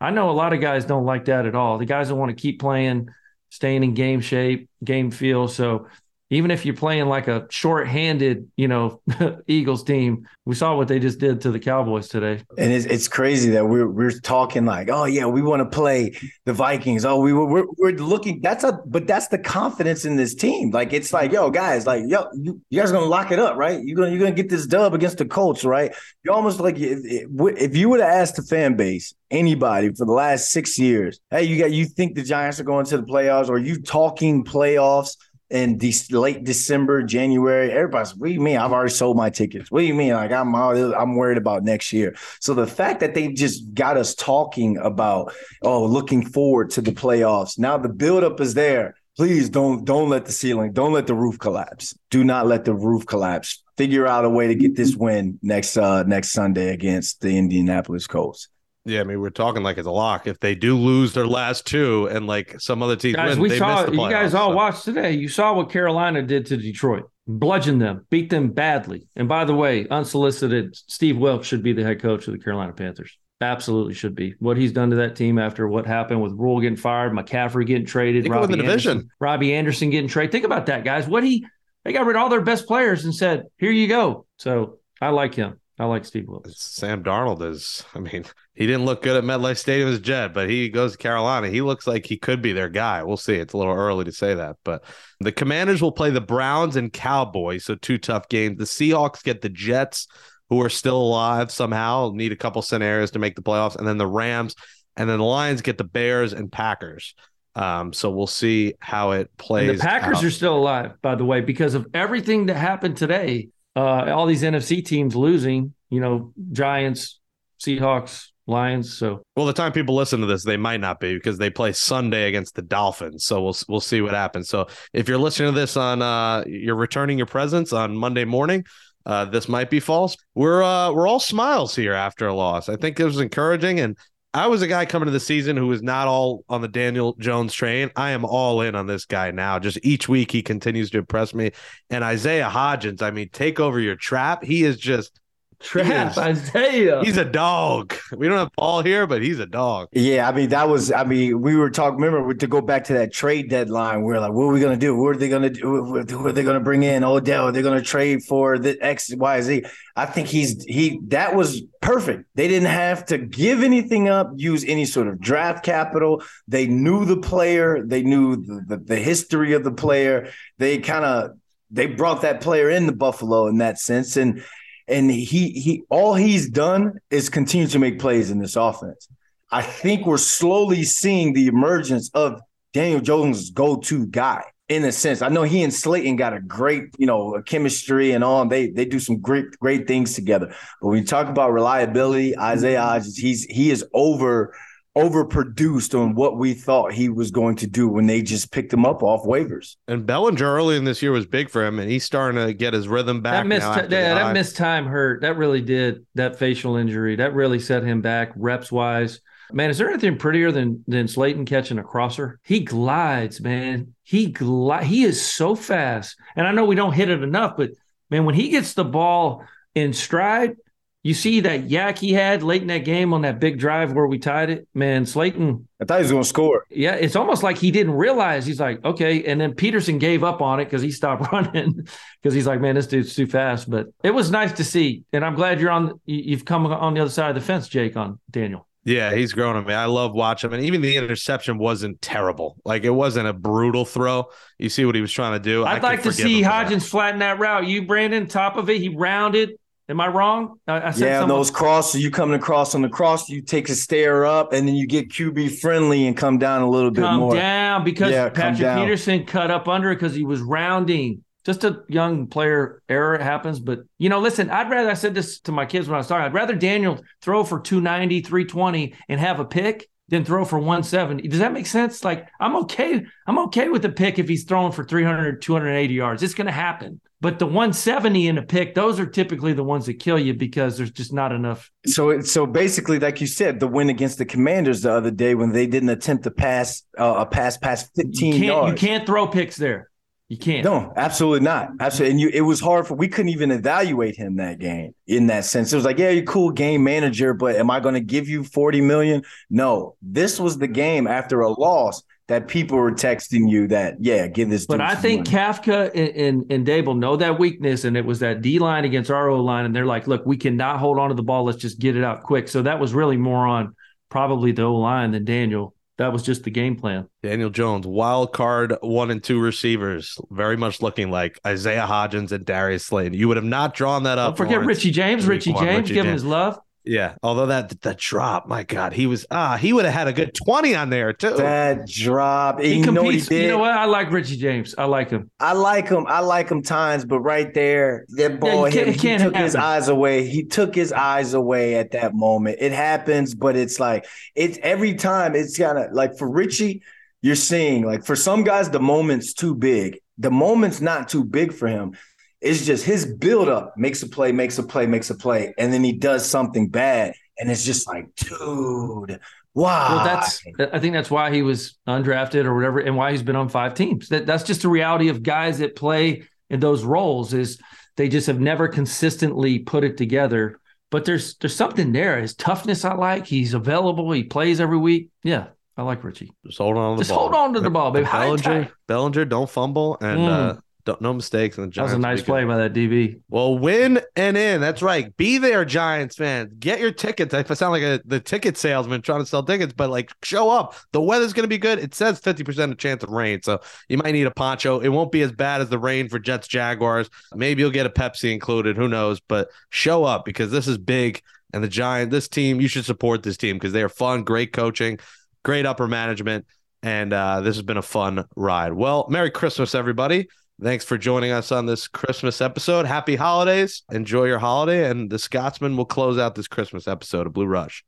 I 0.00 0.10
know 0.10 0.30
a 0.30 0.32
lot 0.32 0.52
of 0.52 0.60
guys 0.60 0.86
don't 0.86 1.04
like 1.04 1.26
that 1.26 1.46
at 1.46 1.54
all. 1.54 1.76
The 1.78 1.84
guys 1.84 2.08
that 2.08 2.14
want 2.14 2.30
to 2.30 2.40
keep 2.40 2.60
playing, 2.60 3.10
staying 3.50 3.84
in 3.84 3.94
game 3.94 4.20
shape, 4.20 4.70
game 4.82 5.10
feel. 5.10 5.48
So 5.48 5.88
even 6.32 6.52
if 6.52 6.64
you're 6.64 6.76
playing 6.76 7.06
like 7.06 7.26
a 7.26 7.46
short-handed, 7.50 8.48
you 8.56 8.68
know, 8.68 9.02
Eagles 9.48 9.82
team. 9.82 10.28
We 10.46 10.54
saw 10.54 10.76
what 10.76 10.88
they 10.88 10.98
just 11.00 11.18
did 11.18 11.40
to 11.42 11.50
the 11.50 11.58
Cowboys 11.58 12.08
today. 12.08 12.42
And 12.56 12.72
it's, 12.72 12.86
it's 12.86 13.08
crazy 13.08 13.50
that 13.50 13.68
we're 13.68 13.88
we're 13.88 14.12
talking 14.12 14.64
like, 14.64 14.88
oh 14.90 15.04
yeah, 15.04 15.26
we 15.26 15.42
want 15.42 15.60
to 15.60 15.76
play 15.76 16.16
the 16.44 16.52
Vikings. 16.52 17.04
Oh, 17.04 17.20
we 17.20 17.32
we're, 17.32 17.66
we're 17.76 17.92
looking. 17.92 18.40
That's 18.40 18.64
a 18.64 18.80
but 18.86 19.06
that's 19.06 19.28
the 19.28 19.38
confidence 19.38 20.04
in 20.04 20.16
this 20.16 20.34
team. 20.34 20.70
Like 20.70 20.92
it's 20.92 21.12
like, 21.12 21.32
yo, 21.32 21.50
guys, 21.50 21.86
like 21.86 22.04
yo, 22.06 22.26
you, 22.34 22.60
you 22.70 22.80
guys 22.80 22.90
are 22.90 22.94
gonna 22.94 23.06
lock 23.06 23.32
it 23.32 23.38
up, 23.38 23.56
right? 23.56 23.80
You're 23.82 23.96
gonna 23.96 24.10
you're 24.10 24.20
gonna 24.20 24.30
get 24.32 24.48
this 24.48 24.66
dub 24.66 24.94
against 24.94 25.18
the 25.18 25.24
Colts, 25.24 25.64
right? 25.64 25.92
You're 26.24 26.34
almost 26.34 26.60
like 26.60 26.78
if, 26.78 27.00
if 27.04 27.76
you 27.76 27.88
would 27.88 28.00
have 28.00 28.10
asked 28.10 28.36
the 28.36 28.42
fan 28.42 28.76
base, 28.76 29.14
anybody 29.30 29.88
for 29.88 30.06
the 30.06 30.12
last 30.12 30.50
six 30.50 30.78
years, 30.78 31.20
hey, 31.30 31.42
you 31.42 31.58
got 31.58 31.72
you 31.72 31.86
think 31.86 32.14
the 32.14 32.22
Giants 32.22 32.60
are 32.60 32.64
going 32.64 32.86
to 32.86 32.98
the 32.98 33.04
playoffs, 33.04 33.48
or 33.48 33.58
you 33.58 33.82
talking 33.82 34.44
playoffs? 34.44 35.16
In 35.50 35.78
de- 35.78 35.92
late 36.10 36.44
December, 36.44 37.02
January. 37.02 37.70
Everybody's, 37.72 38.14
what 38.14 38.28
do 38.28 38.32
you 38.32 38.40
mean? 38.40 38.56
I've 38.56 38.72
already 38.72 38.92
sold 38.92 39.16
my 39.16 39.30
tickets. 39.30 39.70
What 39.70 39.80
do 39.80 39.86
you 39.86 39.94
mean? 39.94 40.12
Like 40.12 40.32
I'm, 40.32 40.54
all, 40.54 40.94
I'm 40.94 41.16
worried 41.16 41.38
about 41.38 41.64
next 41.64 41.92
year. 41.92 42.14
So 42.40 42.54
the 42.54 42.66
fact 42.66 43.00
that 43.00 43.14
they 43.14 43.32
just 43.32 43.74
got 43.74 43.96
us 43.96 44.14
talking 44.14 44.78
about, 44.78 45.34
oh, 45.62 45.84
looking 45.84 46.24
forward 46.24 46.70
to 46.70 46.80
the 46.80 46.92
playoffs. 46.92 47.58
Now 47.58 47.76
the 47.76 47.88
buildup 47.88 48.40
is 48.40 48.54
there. 48.54 48.94
Please 49.16 49.50
don't 49.50 49.84
don't 49.84 50.08
let 50.08 50.24
the 50.24 50.32
ceiling, 50.32 50.72
don't 50.72 50.92
let 50.92 51.06
the 51.06 51.14
roof 51.14 51.38
collapse. 51.38 51.94
Do 52.10 52.24
not 52.24 52.46
let 52.46 52.64
the 52.64 52.72
roof 52.72 53.04
collapse. 53.04 53.62
Figure 53.76 54.06
out 54.06 54.24
a 54.24 54.30
way 54.30 54.46
to 54.46 54.54
get 54.54 54.76
this 54.76 54.96
win 54.96 55.38
next 55.42 55.76
uh 55.76 56.04
next 56.04 56.30
Sunday 56.30 56.72
against 56.72 57.20
the 57.20 57.36
Indianapolis 57.36 58.06
Colts. 58.06 58.48
Yeah, 58.84 59.00
I 59.00 59.04
mean, 59.04 59.20
we're 59.20 59.30
talking 59.30 59.62
like 59.62 59.76
it's 59.76 59.86
a 59.86 59.90
lock. 59.90 60.26
If 60.26 60.40
they 60.40 60.54
do 60.54 60.76
lose 60.76 61.12
their 61.12 61.26
last 61.26 61.66
two, 61.66 62.08
and 62.10 62.26
like 62.26 62.58
some 62.60 62.82
other 62.82 62.96
teams 62.96 63.16
guys, 63.16 63.38
win, 63.38 63.50
we 63.50 63.58
saw 63.58 63.86
you 63.90 64.10
guys 64.10 64.32
all 64.32 64.50
so. 64.50 64.56
watched 64.56 64.84
today. 64.84 65.12
You 65.12 65.28
saw 65.28 65.52
what 65.52 65.70
Carolina 65.70 66.22
did 66.22 66.46
to 66.46 66.56
Detroit, 66.56 67.10
bludgeoned 67.26 67.82
them, 67.82 68.06
beat 68.08 68.30
them 68.30 68.52
badly. 68.52 69.06
And 69.16 69.28
by 69.28 69.44
the 69.44 69.54
way, 69.54 69.86
unsolicited, 69.88 70.74
Steve 70.76 71.18
Wilks 71.18 71.46
should 71.46 71.62
be 71.62 71.74
the 71.74 71.82
head 71.82 72.00
coach 72.00 72.26
of 72.26 72.32
the 72.32 72.38
Carolina 72.38 72.72
Panthers. 72.72 73.16
Absolutely 73.42 73.94
should 73.94 74.14
be. 74.14 74.34
What 74.38 74.56
he's 74.56 74.72
done 74.72 74.90
to 74.90 74.96
that 74.96 75.16
team 75.16 75.38
after 75.38 75.68
what 75.68 75.86
happened 75.86 76.22
with 76.22 76.32
Rhule 76.32 76.60
getting 76.60 76.76
fired, 76.76 77.12
McCaffrey 77.12 77.66
getting 77.66 77.86
traded, 77.86 78.28
Robbie 78.28 78.56
the 78.56 78.64
Anderson. 78.64 79.10
Robbie 79.18 79.54
Anderson 79.54 79.90
getting 79.90 80.08
traded. 80.08 80.32
Think 80.32 80.44
about 80.44 80.66
that, 80.66 80.84
guys. 80.84 81.06
What 81.06 81.22
he 81.22 81.46
they 81.84 81.92
got 81.92 82.06
rid 82.06 82.16
of 82.16 82.22
all 82.22 82.28
their 82.28 82.40
best 82.40 82.66
players 82.66 83.04
and 83.04 83.14
said, 83.14 83.44
"Here 83.58 83.70
you 83.70 83.88
go." 83.88 84.26
So 84.36 84.78
I 85.00 85.10
like 85.10 85.34
him. 85.34 85.59
I 85.80 85.86
like 85.86 86.04
Steve 86.04 86.28
Wilks. 86.28 86.60
Sam 86.60 87.02
Darnold 87.02 87.40
is. 87.42 87.82
I 87.94 88.00
mean, 88.00 88.26
he 88.54 88.66
didn't 88.66 88.84
look 88.84 89.00
good 89.00 89.16
at 89.16 89.24
MetLife 89.24 89.56
Stadium 89.56 89.88
as 89.88 89.98
Jet, 89.98 90.34
but 90.34 90.50
he 90.50 90.68
goes 90.68 90.92
to 90.92 90.98
Carolina. 90.98 91.48
He 91.48 91.62
looks 91.62 91.86
like 91.86 92.04
he 92.04 92.18
could 92.18 92.42
be 92.42 92.52
their 92.52 92.68
guy. 92.68 93.02
We'll 93.02 93.16
see. 93.16 93.36
It's 93.36 93.54
a 93.54 93.56
little 93.56 93.72
early 93.72 94.04
to 94.04 94.12
say 94.12 94.34
that, 94.34 94.56
but 94.62 94.84
the 95.20 95.32
Commanders 95.32 95.80
will 95.80 95.90
play 95.90 96.10
the 96.10 96.20
Browns 96.20 96.76
and 96.76 96.92
Cowboys, 96.92 97.64
so 97.64 97.76
two 97.76 97.96
tough 97.96 98.28
games. 98.28 98.58
The 98.58 98.64
Seahawks 98.64 99.22
get 99.22 99.40
the 99.40 99.48
Jets, 99.48 100.06
who 100.50 100.60
are 100.60 100.68
still 100.68 100.98
alive 100.98 101.50
somehow, 101.50 102.12
need 102.14 102.32
a 102.32 102.36
couple 102.36 102.60
scenarios 102.60 103.12
to 103.12 103.18
make 103.18 103.34
the 103.34 103.42
playoffs, 103.42 103.76
and 103.76 103.88
then 103.88 103.96
the 103.96 104.06
Rams, 104.06 104.54
and 104.98 105.08
then 105.08 105.16
the 105.16 105.24
Lions 105.24 105.62
get 105.62 105.78
the 105.78 105.84
Bears 105.84 106.34
and 106.34 106.52
Packers. 106.52 107.14
Um, 107.54 107.94
so 107.94 108.10
we'll 108.10 108.26
see 108.26 108.74
how 108.80 109.12
it 109.12 109.34
plays. 109.38 109.70
And 109.70 109.78
the 109.78 109.82
Packers 109.82 110.18
out. 110.18 110.24
are 110.24 110.30
still 110.30 110.56
alive, 110.56 111.00
by 111.00 111.14
the 111.14 111.24
way, 111.24 111.40
because 111.40 111.72
of 111.72 111.86
everything 111.94 112.46
that 112.46 112.56
happened 112.56 112.98
today. 112.98 113.48
Uh, 113.76 114.12
all 114.12 114.26
these 114.26 114.42
NFC 114.42 114.84
teams 114.84 115.14
losing, 115.14 115.74
you 115.90 116.00
know, 116.00 116.32
Giants, 116.52 117.20
Seahawks, 117.60 118.28
Lions. 118.46 118.96
So, 118.96 119.22
well, 119.36 119.46
the 119.46 119.52
time 119.52 119.72
people 119.72 119.94
listen 119.94 120.20
to 120.20 120.26
this, 120.26 120.44
they 120.44 120.56
might 120.56 120.80
not 120.80 120.98
be 120.98 121.14
because 121.14 121.38
they 121.38 121.50
play 121.50 121.72
Sunday 121.72 122.28
against 122.28 122.54
the 122.54 122.62
Dolphins. 122.62 123.24
So 123.24 123.42
we'll 123.42 123.56
we'll 123.68 123.80
see 123.80 124.00
what 124.00 124.12
happens. 124.12 124.48
So 124.48 124.66
if 124.92 125.08
you're 125.08 125.18
listening 125.18 125.54
to 125.54 125.60
this 125.60 125.76
on, 125.76 126.02
uh, 126.02 126.44
you're 126.46 126.74
returning 126.74 127.16
your 127.16 127.26
presence 127.26 127.72
on 127.72 127.96
Monday 127.96 128.24
morning. 128.24 128.64
Uh, 129.06 129.24
this 129.24 129.48
might 129.48 129.70
be 129.70 129.80
false. 129.80 130.16
We're 130.34 130.62
uh, 130.62 130.92
we're 130.92 131.06
all 131.06 131.20
smiles 131.20 131.74
here 131.74 131.94
after 131.94 132.26
a 132.26 132.34
loss. 132.34 132.68
I 132.68 132.76
think 132.76 133.00
it 133.00 133.04
was 133.04 133.20
encouraging, 133.20 133.80
and 133.80 133.96
I 134.32 134.46
was 134.46 134.62
a 134.62 134.68
guy 134.68 134.86
coming 134.86 135.06
to 135.06 135.12
the 135.12 135.18
season 135.18 135.56
who 135.56 135.66
was 135.66 135.82
not 135.82 136.06
all 136.06 136.44
on 136.48 136.60
the 136.60 136.68
Daniel 136.68 137.14
Jones 137.18 137.52
train. 137.52 137.90
I 137.96 138.10
am 138.10 138.24
all 138.24 138.60
in 138.60 138.76
on 138.76 138.86
this 138.86 139.04
guy 139.04 139.32
now. 139.32 139.58
Just 139.58 139.78
each 139.82 140.08
week 140.08 140.30
he 140.30 140.40
continues 140.40 140.90
to 140.90 140.98
impress 140.98 141.34
me. 141.34 141.50
And 141.90 142.04
Isaiah 142.04 142.48
Hodgins, 142.48 143.02
I 143.02 143.10
mean, 143.10 143.28
take 143.32 143.58
over 143.58 143.80
your 143.80 143.96
trap. 143.96 144.44
He 144.44 144.62
is 144.62 144.76
just 144.76 145.18
Trap 145.60 146.16
Isaiah. 146.16 147.02
He's 147.04 147.18
a 147.18 147.24
dog. 147.24 147.94
We 148.16 148.28
don't 148.28 148.38
have 148.38 148.52
Paul 148.56 148.82
here, 148.82 149.06
but 149.06 149.22
he's 149.22 149.38
a 149.38 149.46
dog. 149.46 149.88
Yeah, 149.92 150.26
I 150.26 150.32
mean 150.32 150.48
that 150.48 150.68
was. 150.68 150.90
I 150.90 151.04
mean, 151.04 151.42
we 151.42 151.54
were 151.54 151.68
talking. 151.68 152.00
Remember 152.00 152.32
to 152.32 152.46
go 152.46 152.62
back 152.62 152.84
to 152.84 152.94
that 152.94 153.12
trade 153.12 153.50
deadline. 153.50 154.02
We 154.02 154.14
are 154.14 154.20
like, 154.20 154.32
what 154.32 154.44
are 154.44 154.52
we 154.52 154.60
gonna 154.60 154.76
do? 154.76 154.96
What 154.96 155.16
are 155.16 155.18
they 155.18 155.28
gonna 155.28 155.50
do? 155.50 155.60
Who 155.62 156.26
are 156.26 156.32
they 156.32 156.42
gonna 156.42 156.60
bring 156.60 156.82
in? 156.82 157.04
Odell? 157.04 157.48
Are 157.48 157.52
they 157.52 157.60
gonna 157.60 157.82
trade 157.82 158.22
for 158.22 158.58
the 158.58 158.78
X, 158.80 159.14
Y, 159.14 159.40
Z? 159.42 159.64
I 159.96 160.06
think 160.06 160.28
he's 160.28 160.64
he. 160.64 160.98
That 161.08 161.36
was 161.36 161.62
perfect. 161.82 162.24
They 162.34 162.48
didn't 162.48 162.70
have 162.70 163.04
to 163.06 163.18
give 163.18 163.62
anything 163.62 164.08
up, 164.08 164.30
use 164.36 164.64
any 164.64 164.86
sort 164.86 165.08
of 165.08 165.20
draft 165.20 165.62
capital. 165.62 166.22
They 166.48 166.68
knew 166.68 167.04
the 167.04 167.18
player. 167.18 167.84
They 167.84 168.02
knew 168.02 168.36
the, 168.36 168.64
the, 168.66 168.76
the 168.78 168.96
history 168.96 169.52
of 169.52 169.64
the 169.64 169.72
player. 169.72 170.30
They 170.56 170.78
kind 170.78 171.04
of 171.04 171.32
they 171.70 171.86
brought 171.86 172.22
that 172.22 172.40
player 172.40 172.70
in 172.70 172.86
the 172.86 172.92
Buffalo 172.92 173.46
in 173.46 173.58
that 173.58 173.78
sense, 173.78 174.16
and 174.16 174.42
and 174.90 175.10
he 175.10 175.50
he 175.50 175.82
all 175.88 176.14
he's 176.14 176.50
done 176.50 176.98
is 177.10 177.30
continue 177.30 177.68
to 177.68 177.78
make 177.78 177.98
plays 177.98 178.30
in 178.30 178.38
this 178.38 178.56
offense. 178.56 179.08
I 179.50 179.62
think 179.62 180.06
we're 180.06 180.18
slowly 180.18 180.84
seeing 180.84 181.32
the 181.32 181.46
emergence 181.46 182.10
of 182.14 182.40
Daniel 182.72 183.00
Jones' 183.00 183.50
go-to 183.50 184.06
guy 184.06 184.44
in 184.68 184.84
a 184.84 184.92
sense. 184.92 185.22
I 185.22 185.28
know 185.28 185.42
he 185.42 185.64
and 185.64 185.74
Slayton 185.74 186.14
got 186.14 186.32
a 186.32 186.40
great, 186.40 186.84
you 186.96 187.06
know, 187.06 187.42
chemistry 187.44 188.12
and 188.12 188.22
all. 188.22 188.46
They 188.46 188.70
they 188.70 188.84
do 188.84 189.00
some 189.00 189.20
great 189.20 189.50
great 189.58 189.88
things 189.88 190.14
together. 190.14 190.54
But 190.80 190.88
when 190.88 190.98
you 190.98 191.04
talk 191.04 191.28
about 191.28 191.52
reliability, 191.52 192.38
Isaiah 192.38 193.00
he's 193.00 193.44
he 193.44 193.70
is 193.70 193.84
over 193.92 194.54
overproduced 195.00 195.98
on 195.98 196.14
what 196.14 196.36
we 196.36 196.54
thought 196.54 196.92
he 196.92 197.08
was 197.08 197.30
going 197.30 197.56
to 197.56 197.66
do 197.66 197.88
when 197.88 198.06
they 198.06 198.22
just 198.22 198.52
picked 198.52 198.72
him 198.72 198.84
up 198.84 199.02
off 199.02 199.24
waivers. 199.24 199.76
And 199.88 200.06
Bellinger 200.06 200.44
early 200.44 200.76
in 200.76 200.84
this 200.84 201.02
year 201.02 201.12
was 201.12 201.26
big 201.26 201.50
for 201.50 201.64
him, 201.64 201.78
and 201.78 201.90
he's 201.90 202.04
starting 202.04 202.44
to 202.44 202.52
get 202.52 202.74
his 202.74 202.88
rhythm 202.88 203.20
back. 203.20 203.44
That 203.44 203.46
missed, 203.46 203.90
yeah, 203.90 204.14
that 204.14 204.34
missed 204.34 204.56
time 204.56 204.86
hurt. 204.86 205.22
That 205.22 205.36
really 205.36 205.60
did. 205.60 206.06
That 206.14 206.38
facial 206.38 206.76
injury 206.76 207.16
that 207.16 207.34
really 207.34 207.58
set 207.58 207.82
him 207.82 208.00
back 208.00 208.32
reps 208.36 208.70
wise. 208.70 209.20
Man, 209.52 209.70
is 209.70 209.78
there 209.78 209.88
anything 209.88 210.16
prettier 210.16 210.52
than 210.52 210.84
than 210.86 211.08
Slayton 211.08 211.44
catching 211.44 211.78
a 211.78 211.82
crosser? 211.82 212.38
He 212.44 212.60
glides, 212.60 213.40
man. 213.40 213.94
He 214.04 214.26
glide. 214.26 214.84
He 214.84 215.02
is 215.02 215.20
so 215.20 215.54
fast, 215.54 216.16
and 216.36 216.46
I 216.46 216.52
know 216.52 216.64
we 216.64 216.76
don't 216.76 216.92
hit 216.92 217.10
it 217.10 217.22
enough, 217.22 217.56
but 217.56 217.70
man, 218.10 218.24
when 218.24 218.34
he 218.34 218.50
gets 218.50 218.74
the 218.74 218.84
ball 218.84 219.44
in 219.74 219.92
stride, 219.92 220.56
you 221.02 221.14
see 221.14 221.40
that 221.40 221.70
yak 221.70 221.98
he 221.98 222.12
had 222.12 222.42
late 222.42 222.60
in 222.60 222.68
that 222.68 222.84
game 222.84 223.14
on 223.14 223.22
that 223.22 223.40
big 223.40 223.58
drive 223.58 223.92
where 223.92 224.06
we 224.06 224.18
tied 224.18 224.50
it? 224.50 224.68
Man, 224.74 225.06
Slayton. 225.06 225.66
I 225.80 225.86
thought 225.86 225.98
he 225.98 226.02
was 226.02 226.10
going 226.10 226.22
to 226.22 226.28
score. 226.28 226.66
Yeah, 226.68 226.94
it's 226.94 227.16
almost 227.16 227.42
like 227.42 227.56
he 227.56 227.70
didn't 227.70 227.94
realize. 227.94 228.44
He's 228.44 228.60
like, 228.60 228.84
okay. 228.84 229.24
And 229.24 229.40
then 229.40 229.54
Peterson 229.54 229.98
gave 229.98 230.22
up 230.22 230.42
on 230.42 230.60
it 230.60 230.66
because 230.66 230.82
he 230.82 230.90
stopped 230.90 231.32
running 231.32 231.86
because 232.22 232.34
he's 232.34 232.46
like, 232.46 232.60
man, 232.60 232.74
this 232.74 232.86
dude's 232.86 233.14
too 233.14 233.26
fast. 233.26 233.70
But 233.70 233.86
it 234.04 234.10
was 234.10 234.30
nice 234.30 234.52
to 234.52 234.64
see. 234.64 235.04
And 235.12 235.24
I'm 235.24 235.34
glad 235.34 235.60
you're 235.60 235.70
on, 235.70 235.98
you've 236.04 236.44
come 236.44 236.66
on 236.66 236.94
the 236.94 237.00
other 237.00 237.10
side 237.10 237.30
of 237.30 237.34
the 237.34 237.46
fence, 237.46 237.68
Jake, 237.68 237.96
on 237.96 238.18
Daniel. 238.30 238.66
Yeah, 238.84 239.14
he's 239.14 239.32
grown 239.32 239.56
on 239.56 239.66
me. 239.66 239.74
I 239.74 239.84
love 239.86 240.14
watching 240.14 240.50
him. 240.50 240.54
And 240.54 240.64
even 240.64 240.80
the 240.80 240.96
interception 240.96 241.58
wasn't 241.58 242.00
terrible. 242.00 242.56
Like 242.64 242.84
it 242.84 242.90
wasn't 242.90 243.28
a 243.28 243.32
brutal 243.32 243.84
throw. 243.84 244.30
You 244.58 244.70
see 244.70 244.86
what 244.86 244.94
he 244.94 245.00
was 245.00 245.12
trying 245.12 245.32
to 245.32 245.38
do. 245.38 245.64
I'd 245.64 245.82
like 245.82 246.02
to 246.04 246.12
see 246.12 246.42
Hodgins 246.42 246.88
flatten 246.88 247.20
that 247.20 247.38
route. 247.38 247.66
You, 247.66 247.86
Brandon, 247.86 248.26
top 248.26 248.56
of 248.56 248.70
it, 248.70 248.80
he 248.80 248.88
rounded 248.88 249.50
Am 249.90 250.00
I 250.00 250.06
wrong? 250.06 250.60
I, 250.68 250.78
I 250.78 250.94
yeah, 250.94 251.26
those 251.26 251.50
crosses, 251.50 252.00
you 252.00 252.12
coming 252.12 252.36
across 252.36 252.76
on 252.76 252.82
the 252.82 252.88
cross, 252.88 253.28
you 253.28 253.42
take 253.42 253.68
a 253.68 253.74
stair 253.74 254.24
up 254.24 254.52
and 254.52 254.66
then 254.66 254.76
you 254.76 254.86
get 254.86 255.10
QB 255.10 255.58
friendly 255.58 256.06
and 256.06 256.16
come 256.16 256.38
down 256.38 256.62
a 256.62 256.70
little 256.70 256.92
bit 256.92 257.02
come 257.02 257.18
more. 257.18 257.34
down 257.34 257.82
because 257.82 258.12
yeah, 258.12 258.28
Patrick 258.28 258.60
down. 258.60 258.78
Peterson 258.78 259.26
cut 259.26 259.50
up 259.50 259.66
under 259.66 259.90
it 259.90 259.96
because 259.96 260.14
he 260.14 260.22
was 260.22 260.40
rounding. 260.40 261.24
Just 261.44 261.64
a 261.64 261.82
young 261.88 262.28
player 262.28 262.82
error 262.88 263.18
happens. 263.18 263.58
But, 263.58 263.80
you 263.98 264.08
know, 264.08 264.20
listen, 264.20 264.48
I'd 264.48 264.70
rather, 264.70 264.90
I 264.90 264.94
said 264.94 265.14
this 265.14 265.40
to 265.40 265.52
my 265.52 265.66
kids 265.66 265.88
when 265.88 265.96
I 265.96 265.98
was 265.98 266.06
talking, 266.06 266.24
I'd 266.24 266.34
rather 266.34 266.54
Daniel 266.54 267.00
throw 267.20 267.42
for 267.42 267.58
290, 267.58 268.20
320 268.20 268.94
and 269.08 269.18
have 269.18 269.40
a 269.40 269.44
pick 269.44 269.88
than 270.10 270.24
throw 270.24 270.44
for 270.44 270.58
170. 270.58 271.26
Does 271.28 271.38
that 271.38 271.52
make 271.52 271.66
sense? 271.66 272.04
Like, 272.04 272.28
I'm 272.38 272.56
okay. 272.56 273.04
I'm 273.26 273.38
okay 273.46 273.68
with 273.68 273.82
the 273.82 273.88
pick 273.88 274.18
if 274.18 274.28
he's 274.28 274.44
throwing 274.44 274.72
for 274.72 274.84
300, 274.84 275.40
280 275.40 275.94
yards. 275.94 276.22
It's 276.22 276.34
going 276.34 276.46
to 276.46 276.52
happen. 276.52 277.00
But 277.22 277.38
the 277.38 277.46
170 277.46 278.28
in 278.28 278.38
a 278.38 278.42
pick, 278.42 278.74
those 278.74 278.98
are 278.98 279.04
typically 279.04 279.52
the 279.52 279.62
ones 279.62 279.86
that 279.86 279.94
kill 279.94 280.18
you 280.18 280.32
because 280.32 280.78
there's 280.78 280.90
just 280.90 281.12
not 281.12 281.32
enough. 281.32 281.70
So, 281.86 282.22
so 282.22 282.46
basically, 282.46 282.98
like 282.98 283.20
you 283.20 283.26
said, 283.26 283.60
the 283.60 283.68
win 283.68 283.90
against 283.90 284.18
the 284.18 284.24
Commanders 284.24 284.82
the 284.82 284.92
other 284.92 285.10
day 285.10 285.34
when 285.34 285.52
they 285.52 285.66
didn't 285.66 285.90
attempt 285.90 286.24
to 286.24 286.30
pass 286.30 286.82
uh, 286.98 287.16
a 287.18 287.26
pass 287.26 287.58
past 287.58 287.90
15 287.94 288.34
you 288.34 288.46
yards. 288.46 288.82
You 288.82 288.88
can't 288.88 289.06
throw 289.06 289.26
picks 289.26 289.56
there. 289.56 289.89
You 290.30 290.38
can't. 290.38 290.64
No, 290.64 290.92
absolutely 290.94 291.40
not. 291.40 291.70
Absolutely. 291.80 292.12
And 292.12 292.20
you, 292.20 292.30
it 292.32 292.42
was 292.42 292.60
hard 292.60 292.86
for, 292.86 292.94
we 292.94 293.08
couldn't 293.08 293.30
even 293.30 293.50
evaluate 293.50 294.14
him 294.14 294.36
that 294.36 294.60
game 294.60 294.94
in 295.08 295.26
that 295.26 295.44
sense. 295.44 295.72
It 295.72 295.76
was 295.76 295.84
like, 295.84 295.98
yeah, 295.98 296.10
you're 296.10 296.22
cool 296.22 296.52
game 296.52 296.84
manager, 296.84 297.34
but 297.34 297.56
am 297.56 297.68
I 297.68 297.80
going 297.80 297.94
to 297.94 298.00
give 298.00 298.28
you 298.28 298.44
40 298.44 298.80
million? 298.80 299.24
No, 299.50 299.96
this 300.00 300.38
was 300.38 300.56
the 300.56 300.68
game 300.68 301.08
after 301.08 301.40
a 301.40 301.48
loss 301.48 302.04
that 302.28 302.46
people 302.46 302.78
were 302.78 302.92
texting 302.92 303.50
you 303.50 303.66
that 303.66 303.96
yeah, 303.98 304.28
give 304.28 304.48
this. 304.48 304.66
But 304.66 304.80
I 304.80 304.94
think 304.94 305.26
money. 305.26 305.36
Kafka 305.36 305.90
and, 305.92 306.16
and, 306.16 306.52
and 306.52 306.64
Daboll 306.64 306.96
know 306.96 307.16
that 307.16 307.40
weakness, 307.40 307.82
and 307.82 307.96
it 307.96 308.04
was 308.04 308.20
that 308.20 308.40
D 308.40 308.60
line 308.60 308.84
against 308.84 309.10
our 309.10 309.28
O 309.30 309.42
line, 309.42 309.64
and 309.64 309.74
they're 309.74 309.84
like, 309.84 310.06
look, 310.06 310.24
we 310.24 310.36
cannot 310.36 310.78
hold 310.78 311.00
on 311.00 311.08
to 311.08 311.16
the 311.16 311.24
ball. 311.24 311.42
Let's 311.42 311.58
just 311.58 311.80
get 311.80 311.96
it 311.96 312.04
out 312.04 312.22
quick. 312.22 312.46
So 312.46 312.62
that 312.62 312.78
was 312.78 312.94
really 312.94 313.16
more 313.16 313.48
on 313.48 313.74
probably 314.10 314.52
the 314.52 314.62
O 314.62 314.76
line 314.76 315.10
than 315.10 315.24
Daniel. 315.24 315.74
That 316.00 316.14
was 316.14 316.22
just 316.22 316.44
the 316.44 316.50
game 316.50 316.76
plan. 316.76 317.10
Daniel 317.22 317.50
Jones, 317.50 317.86
wild 317.86 318.32
card 318.32 318.74
one 318.80 319.10
and 319.10 319.22
two 319.22 319.38
receivers, 319.38 320.16
very 320.30 320.56
much 320.56 320.80
looking 320.80 321.10
like 321.10 321.38
Isaiah 321.46 321.86
Hodgins 321.86 322.32
and 322.32 322.42
Darius 322.42 322.86
Slayton. 322.86 323.12
You 323.12 323.28
would 323.28 323.36
have 323.36 323.44
not 323.44 323.74
drawn 323.74 324.04
that 324.04 324.16
up. 324.16 324.34
Don't 324.34 324.48
forget. 324.48 324.64
Richie 324.64 324.92
James. 324.92 325.26
Richie 325.26 325.52
James, 325.52 325.82
Richie 325.90 325.92
give 325.92 326.06
him 326.06 326.14
his 326.14 326.24
love. 326.24 326.58
Yeah, 326.90 327.14
although 327.22 327.46
that 327.46 327.80
that 327.82 327.98
drop, 327.98 328.48
my 328.48 328.64
God, 328.64 328.92
he 328.92 329.06
was 329.06 329.24
ah, 329.30 329.56
he 329.56 329.72
would 329.72 329.84
have 329.84 329.94
had 329.94 330.08
a 330.08 330.12
good 330.12 330.34
twenty 330.34 330.74
on 330.74 330.90
there 330.90 331.12
too. 331.12 331.34
that 331.36 331.86
drop. 331.86 332.60
He 332.60 332.78
you 332.78 332.90
know 332.90 333.02
he 333.04 333.10
competes. 333.10 333.28
did? 333.28 333.42
You 333.42 333.48
know 333.50 333.58
what? 333.58 333.70
I 333.70 333.84
like 333.84 334.10
Richie 334.10 334.36
James. 334.36 334.74
I 334.76 334.86
like 334.86 335.08
him. 335.08 335.30
I 335.38 335.52
like 335.52 335.88
him. 335.88 336.04
I 336.08 336.18
like 336.18 336.48
him 336.48 336.62
times, 336.62 337.04
but 337.04 337.20
right 337.20 337.54
there, 337.54 338.06
that 338.16 338.40
ball 338.40 338.66
you 338.66 338.72
can't- 338.74 338.86
hit. 338.88 338.94
He 338.96 339.00
can't 339.00 339.22
took 339.22 339.36
his 339.36 339.52
happen. 339.52 339.68
eyes 339.68 339.86
away. 339.86 340.26
He 340.26 340.42
took 340.42 340.74
his 340.74 340.92
eyes 340.92 341.32
away 341.32 341.76
at 341.76 341.92
that 341.92 342.12
moment. 342.12 342.56
It 342.60 342.72
happens, 342.72 343.36
but 343.36 343.54
it's 343.54 343.78
like 343.78 344.04
it's 344.34 344.58
every 344.60 344.94
time. 344.94 345.36
It's 345.36 345.56
kind 345.56 345.78
of 345.78 345.92
like 345.92 346.18
for 346.18 346.28
Richie, 346.28 346.82
you're 347.22 347.36
seeing 347.36 347.84
like 347.84 348.04
for 348.04 348.16
some 348.16 348.42
guys, 348.42 348.68
the 348.68 348.80
moment's 348.80 349.32
too 349.32 349.54
big. 349.54 350.00
The 350.18 350.32
moment's 350.32 350.80
not 350.80 351.08
too 351.08 351.22
big 351.22 351.52
for 351.52 351.68
him. 351.68 351.96
It's 352.40 352.64
just 352.64 352.84
his 352.84 353.04
buildup 353.06 353.76
makes 353.76 354.02
a 354.02 354.08
play, 354.08 354.32
makes 354.32 354.58
a 354.58 354.62
play, 354.62 354.86
makes 354.86 355.10
a 355.10 355.14
play, 355.14 355.52
and 355.58 355.72
then 355.72 355.84
he 355.84 355.92
does 355.92 356.26
something 356.28 356.68
bad, 356.68 357.14
and 357.38 357.50
it's 357.50 357.64
just 357.64 357.86
like, 357.86 358.14
dude, 358.16 359.20
wow. 359.54 359.96
Well, 359.96 360.04
that's 360.04 360.42
I 360.72 360.78
think 360.78 360.94
that's 360.94 361.10
why 361.10 361.32
he 361.32 361.42
was 361.42 361.78
undrafted 361.86 362.44
or 362.46 362.54
whatever, 362.54 362.78
and 362.80 362.96
why 362.96 363.10
he's 363.12 363.22
been 363.22 363.36
on 363.36 363.48
five 363.48 363.74
teams. 363.74 364.08
That 364.08 364.26
that's 364.26 364.44
just 364.44 364.62
the 364.62 364.68
reality 364.68 365.08
of 365.08 365.22
guys 365.22 365.58
that 365.58 365.76
play 365.76 366.24
in 366.48 366.60
those 366.60 366.82
roles 366.84 367.34
is 367.34 367.58
they 367.96 368.08
just 368.08 368.26
have 368.26 368.40
never 368.40 368.68
consistently 368.68 369.58
put 369.58 369.84
it 369.84 369.96
together. 369.96 370.58
But 370.90 371.04
there's 371.04 371.36
there's 371.36 371.54
something 371.54 371.92
there. 371.92 372.20
His 372.20 372.34
toughness 372.34 372.84
I 372.84 372.94
like. 372.94 373.26
He's 373.26 373.54
available. 373.54 374.10
He 374.12 374.24
plays 374.24 374.60
every 374.60 374.78
week. 374.78 375.10
Yeah, 375.22 375.48
I 375.76 375.82
like 375.82 376.02
Richie. 376.02 376.32
Just 376.46 376.58
hold 376.58 376.76
on 376.76 376.92
to 376.92 376.96
the 376.96 377.02
Just 377.02 377.10
ball. 377.10 377.18
hold 377.20 377.34
on 377.34 377.52
to 377.54 377.60
the 377.60 377.70
ball, 377.70 377.90
baby. 377.92 378.06
Bellinger. 378.06 378.70
Bellinger, 378.88 379.24
don't 379.26 379.48
fumble 379.48 379.98
and 380.00 380.18
Mm. 380.20 380.28
uh, 380.28 380.52
don't, 380.54 380.64
no 381.00 381.12
mistakes. 381.12 381.58
And 381.58 381.66
the 381.66 381.70
Giants 381.70 381.92
That 381.92 381.98
was 381.98 382.04
a 382.04 382.08
nice 382.08 382.22
play 382.22 382.44
by 382.44 382.56
that 382.56 382.72
DB. 382.72 383.20
Well, 383.28 383.58
win 383.58 384.00
and 384.16 384.36
in. 384.36 384.60
That's 384.60 384.82
right. 384.82 385.16
Be 385.16 385.38
there, 385.38 385.64
Giants 385.64 386.16
fans. 386.16 386.52
Get 386.58 386.80
your 386.80 386.92
tickets. 386.92 387.34
I 387.34 387.42
sound 387.54 387.72
like 387.72 387.82
a 387.82 388.00
the 388.04 388.20
ticket 388.20 388.56
salesman 388.56 389.02
trying 389.02 389.20
to 389.20 389.26
sell 389.26 389.42
tickets, 389.42 389.72
but 389.72 389.90
like 389.90 390.12
show 390.22 390.50
up. 390.50 390.74
The 390.92 391.00
weather's 391.00 391.32
going 391.32 391.44
to 391.44 391.48
be 391.48 391.58
good. 391.58 391.78
It 391.78 391.94
says 391.94 392.20
50% 392.20 392.70
of 392.70 392.78
chance 392.78 393.02
of 393.02 393.10
rain. 393.10 393.42
So 393.42 393.60
you 393.88 393.98
might 393.98 394.12
need 394.12 394.26
a 394.26 394.30
poncho. 394.30 394.80
It 394.80 394.88
won't 394.88 395.12
be 395.12 395.22
as 395.22 395.32
bad 395.32 395.60
as 395.60 395.68
the 395.68 395.78
rain 395.78 396.08
for 396.08 396.18
Jets 396.18 396.48
Jaguars. 396.48 397.10
Maybe 397.34 397.62
you'll 397.62 397.70
get 397.70 397.86
a 397.86 397.90
Pepsi 397.90 398.32
included. 398.32 398.76
Who 398.76 398.88
knows? 398.88 399.20
But 399.20 399.48
show 399.70 400.04
up 400.04 400.24
because 400.24 400.50
this 400.50 400.68
is 400.68 400.78
big. 400.78 401.22
And 401.52 401.64
the 401.64 401.68
Giant, 401.68 402.10
this 402.10 402.28
team, 402.28 402.60
you 402.60 402.68
should 402.68 402.84
support 402.84 403.22
this 403.22 403.36
team 403.36 403.56
because 403.56 403.72
they 403.72 403.82
are 403.82 403.88
fun, 403.88 404.22
great 404.22 404.52
coaching, 404.52 404.98
great 405.44 405.66
upper 405.66 405.88
management. 405.88 406.46
And 406.82 407.12
uh, 407.12 407.40
this 407.40 407.56
has 407.56 407.62
been 407.62 407.76
a 407.76 407.82
fun 407.82 408.24
ride. 408.36 408.72
Well, 408.72 409.06
Merry 409.10 409.30
Christmas, 409.30 409.74
everybody. 409.74 410.28
Thanks 410.62 410.84
for 410.84 410.98
joining 410.98 411.30
us 411.30 411.52
on 411.52 411.64
this 411.64 411.88
Christmas 411.88 412.42
episode. 412.42 412.84
Happy 412.84 413.16
holidays. 413.16 413.82
Enjoy 413.90 414.24
your 414.24 414.38
holiday. 414.38 414.90
And 414.90 415.08
the 415.08 415.18
Scotsman 415.18 415.74
will 415.74 415.86
close 415.86 416.18
out 416.18 416.34
this 416.34 416.48
Christmas 416.48 416.86
episode 416.86 417.26
of 417.26 417.32
Blue 417.32 417.46
Rush. 417.46 417.82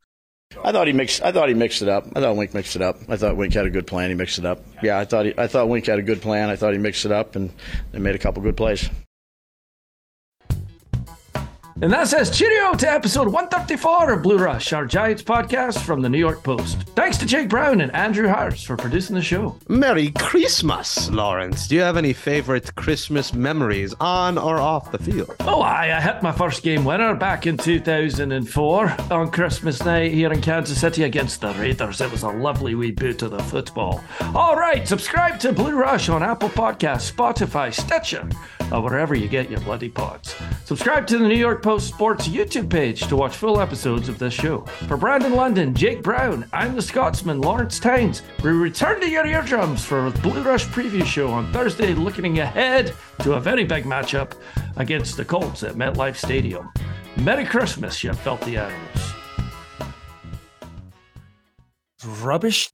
I 0.64 0.72
thought 0.72 0.87
he 0.87 0.94
mixed. 0.94 1.22
I 1.22 1.32
thought 1.32 1.48
he 1.48 1.54
mixed 1.54 1.82
it 1.82 1.88
up. 1.88 2.06
I 2.16 2.20
thought 2.20 2.37
Wink 2.37 2.54
mixed 2.54 2.76
it 2.76 2.82
up. 2.82 2.96
I 3.08 3.16
thought 3.16 3.37
Wink 3.37 3.52
had 3.52 3.66
a 3.66 3.70
good 3.70 3.87
plan. 3.87 4.08
He 4.08 4.14
mixed 4.14 4.38
it 4.38 4.46
up. 4.46 4.61
Yeah, 4.82 4.98
I 4.98 5.04
thought 5.04 5.26
he, 5.26 5.35
I 5.37 5.46
thought 5.48 5.68
Wink 5.68 5.87
had 5.87 5.98
a 5.98 6.02
good 6.02 6.22
plan. 6.22 6.48
I 6.48 6.56
thought 6.56 6.72
he 6.72 6.78
mixed 6.78 7.04
it 7.04 7.12
up 7.12 7.37
and 7.37 7.52
they 7.90 7.98
made 7.98 8.14
a 8.14 8.18
couple 8.18 8.42
good 8.42 8.56
plays. 8.56 8.88
And 11.83 11.92
that 11.92 12.07
says 12.07 12.31
cheerio 12.31 12.75
to 12.75 12.88
episode 12.88 13.27
134 13.27 14.12
of 14.12 14.23
Blue 14.23 14.38
Rush, 14.38 14.73
our 14.73 14.87
Giants 14.87 15.21
podcast 15.21 15.81
from 15.81 16.01
the 16.01 16.09
New 16.09 16.16
York 16.16 16.45
Post. 16.45 16.83
Thanks 16.95 17.18
to 17.18 17.27
Jake 17.27 17.49
Brown 17.49 17.81
and 17.81 17.92
Andrew 17.92 18.29
Harris 18.29 18.62
for 18.62 18.77
producing 18.77 19.16
the 19.16 19.23
show. 19.23 19.59
Merry 19.66 20.12
Christmas, 20.12 21.11
Lawrence. 21.11 21.66
Do 21.66 21.75
you 21.75 21.81
have 21.81 21.97
any 21.97 22.12
favorite 22.12 22.73
Christmas 22.77 23.35
memories 23.35 23.95
on 23.99 24.38
or 24.38 24.61
off 24.61 24.92
the 24.92 24.99
field? 24.99 25.35
Oh, 25.40 25.61
I, 25.61 25.97
I 25.97 26.01
hit 26.01 26.23
my 26.23 26.31
first 26.31 26.62
game 26.62 26.85
winner 26.85 27.16
back 27.16 27.49
in 27.49 27.57
2004 27.57 28.97
on 29.11 29.33
Christmas 29.33 29.85
night 29.85 30.12
here 30.12 30.33
in 30.33 30.40
Kansas 30.40 30.81
City 30.81 31.03
against 31.03 31.40
the 31.40 31.53
Raiders. 31.55 32.01
It 32.01 32.12
was 32.12 32.23
a 32.23 32.31
lovely 32.31 32.77
wee 32.77 32.92
boot 32.92 33.23
of 33.23 33.33
the 33.33 33.42
football. 33.42 34.05
All 34.37 34.55
right, 34.55 34.87
subscribe 34.87 35.40
to 35.40 35.53
Blue 35.53 35.77
Rush 35.77 36.09
on 36.09 36.23
Apple 36.23 36.51
Podcasts, 36.51 37.11
Spotify, 37.11 37.75
Stitcher, 37.75 38.29
or 38.72 38.80
wherever 38.80 39.14
you 39.14 39.28
get 39.28 39.50
your 39.50 39.61
bloody 39.61 39.88
pods. 39.88 40.35
Subscribe 40.64 41.06
to 41.06 41.18
the 41.18 41.28
New 41.28 41.37
York 41.37 41.62
Post 41.62 41.88
Sports 41.88 42.26
YouTube 42.26 42.70
page 42.70 43.06
to 43.08 43.16
watch 43.16 43.37
full 43.37 43.61
episodes 43.61 44.08
of 44.08 44.18
this 44.18 44.35
show. 44.35 44.61
For 44.88 44.96
Brandon 44.96 45.35
London, 45.35 45.74
Jake 45.74 46.02
Brown, 46.02 46.48
I'm 46.52 46.74
the 46.74 46.82
Scotsman, 46.82 47.40
Lawrence 47.40 47.78
Tynes. 47.78 48.22
We 48.42 48.50
return 48.50 49.00
to 49.00 49.08
your 49.08 49.26
eardrums 49.26 49.85
for 49.85 50.06
a 50.06 50.11
Blue 50.11 50.42
Rush 50.42 50.66
preview 50.66 51.04
show 51.04 51.28
on 51.30 51.52
Thursday, 51.52 51.94
looking 51.94 52.38
ahead 52.38 52.94
to 53.20 53.35
a 53.35 53.40
very 53.40 53.64
big 53.64 53.85
matchup 53.85 54.32
against 54.76 55.16
the 55.16 55.24
Colts 55.24 55.62
at 55.62 55.74
MetLife 55.74 56.16
Stadium. 56.16 56.72
Merry 57.18 57.44
Christmas, 57.44 58.02
you 58.02 58.12
filthy 58.14 58.56
animals. 58.56 59.12
Rubbish 62.20 62.71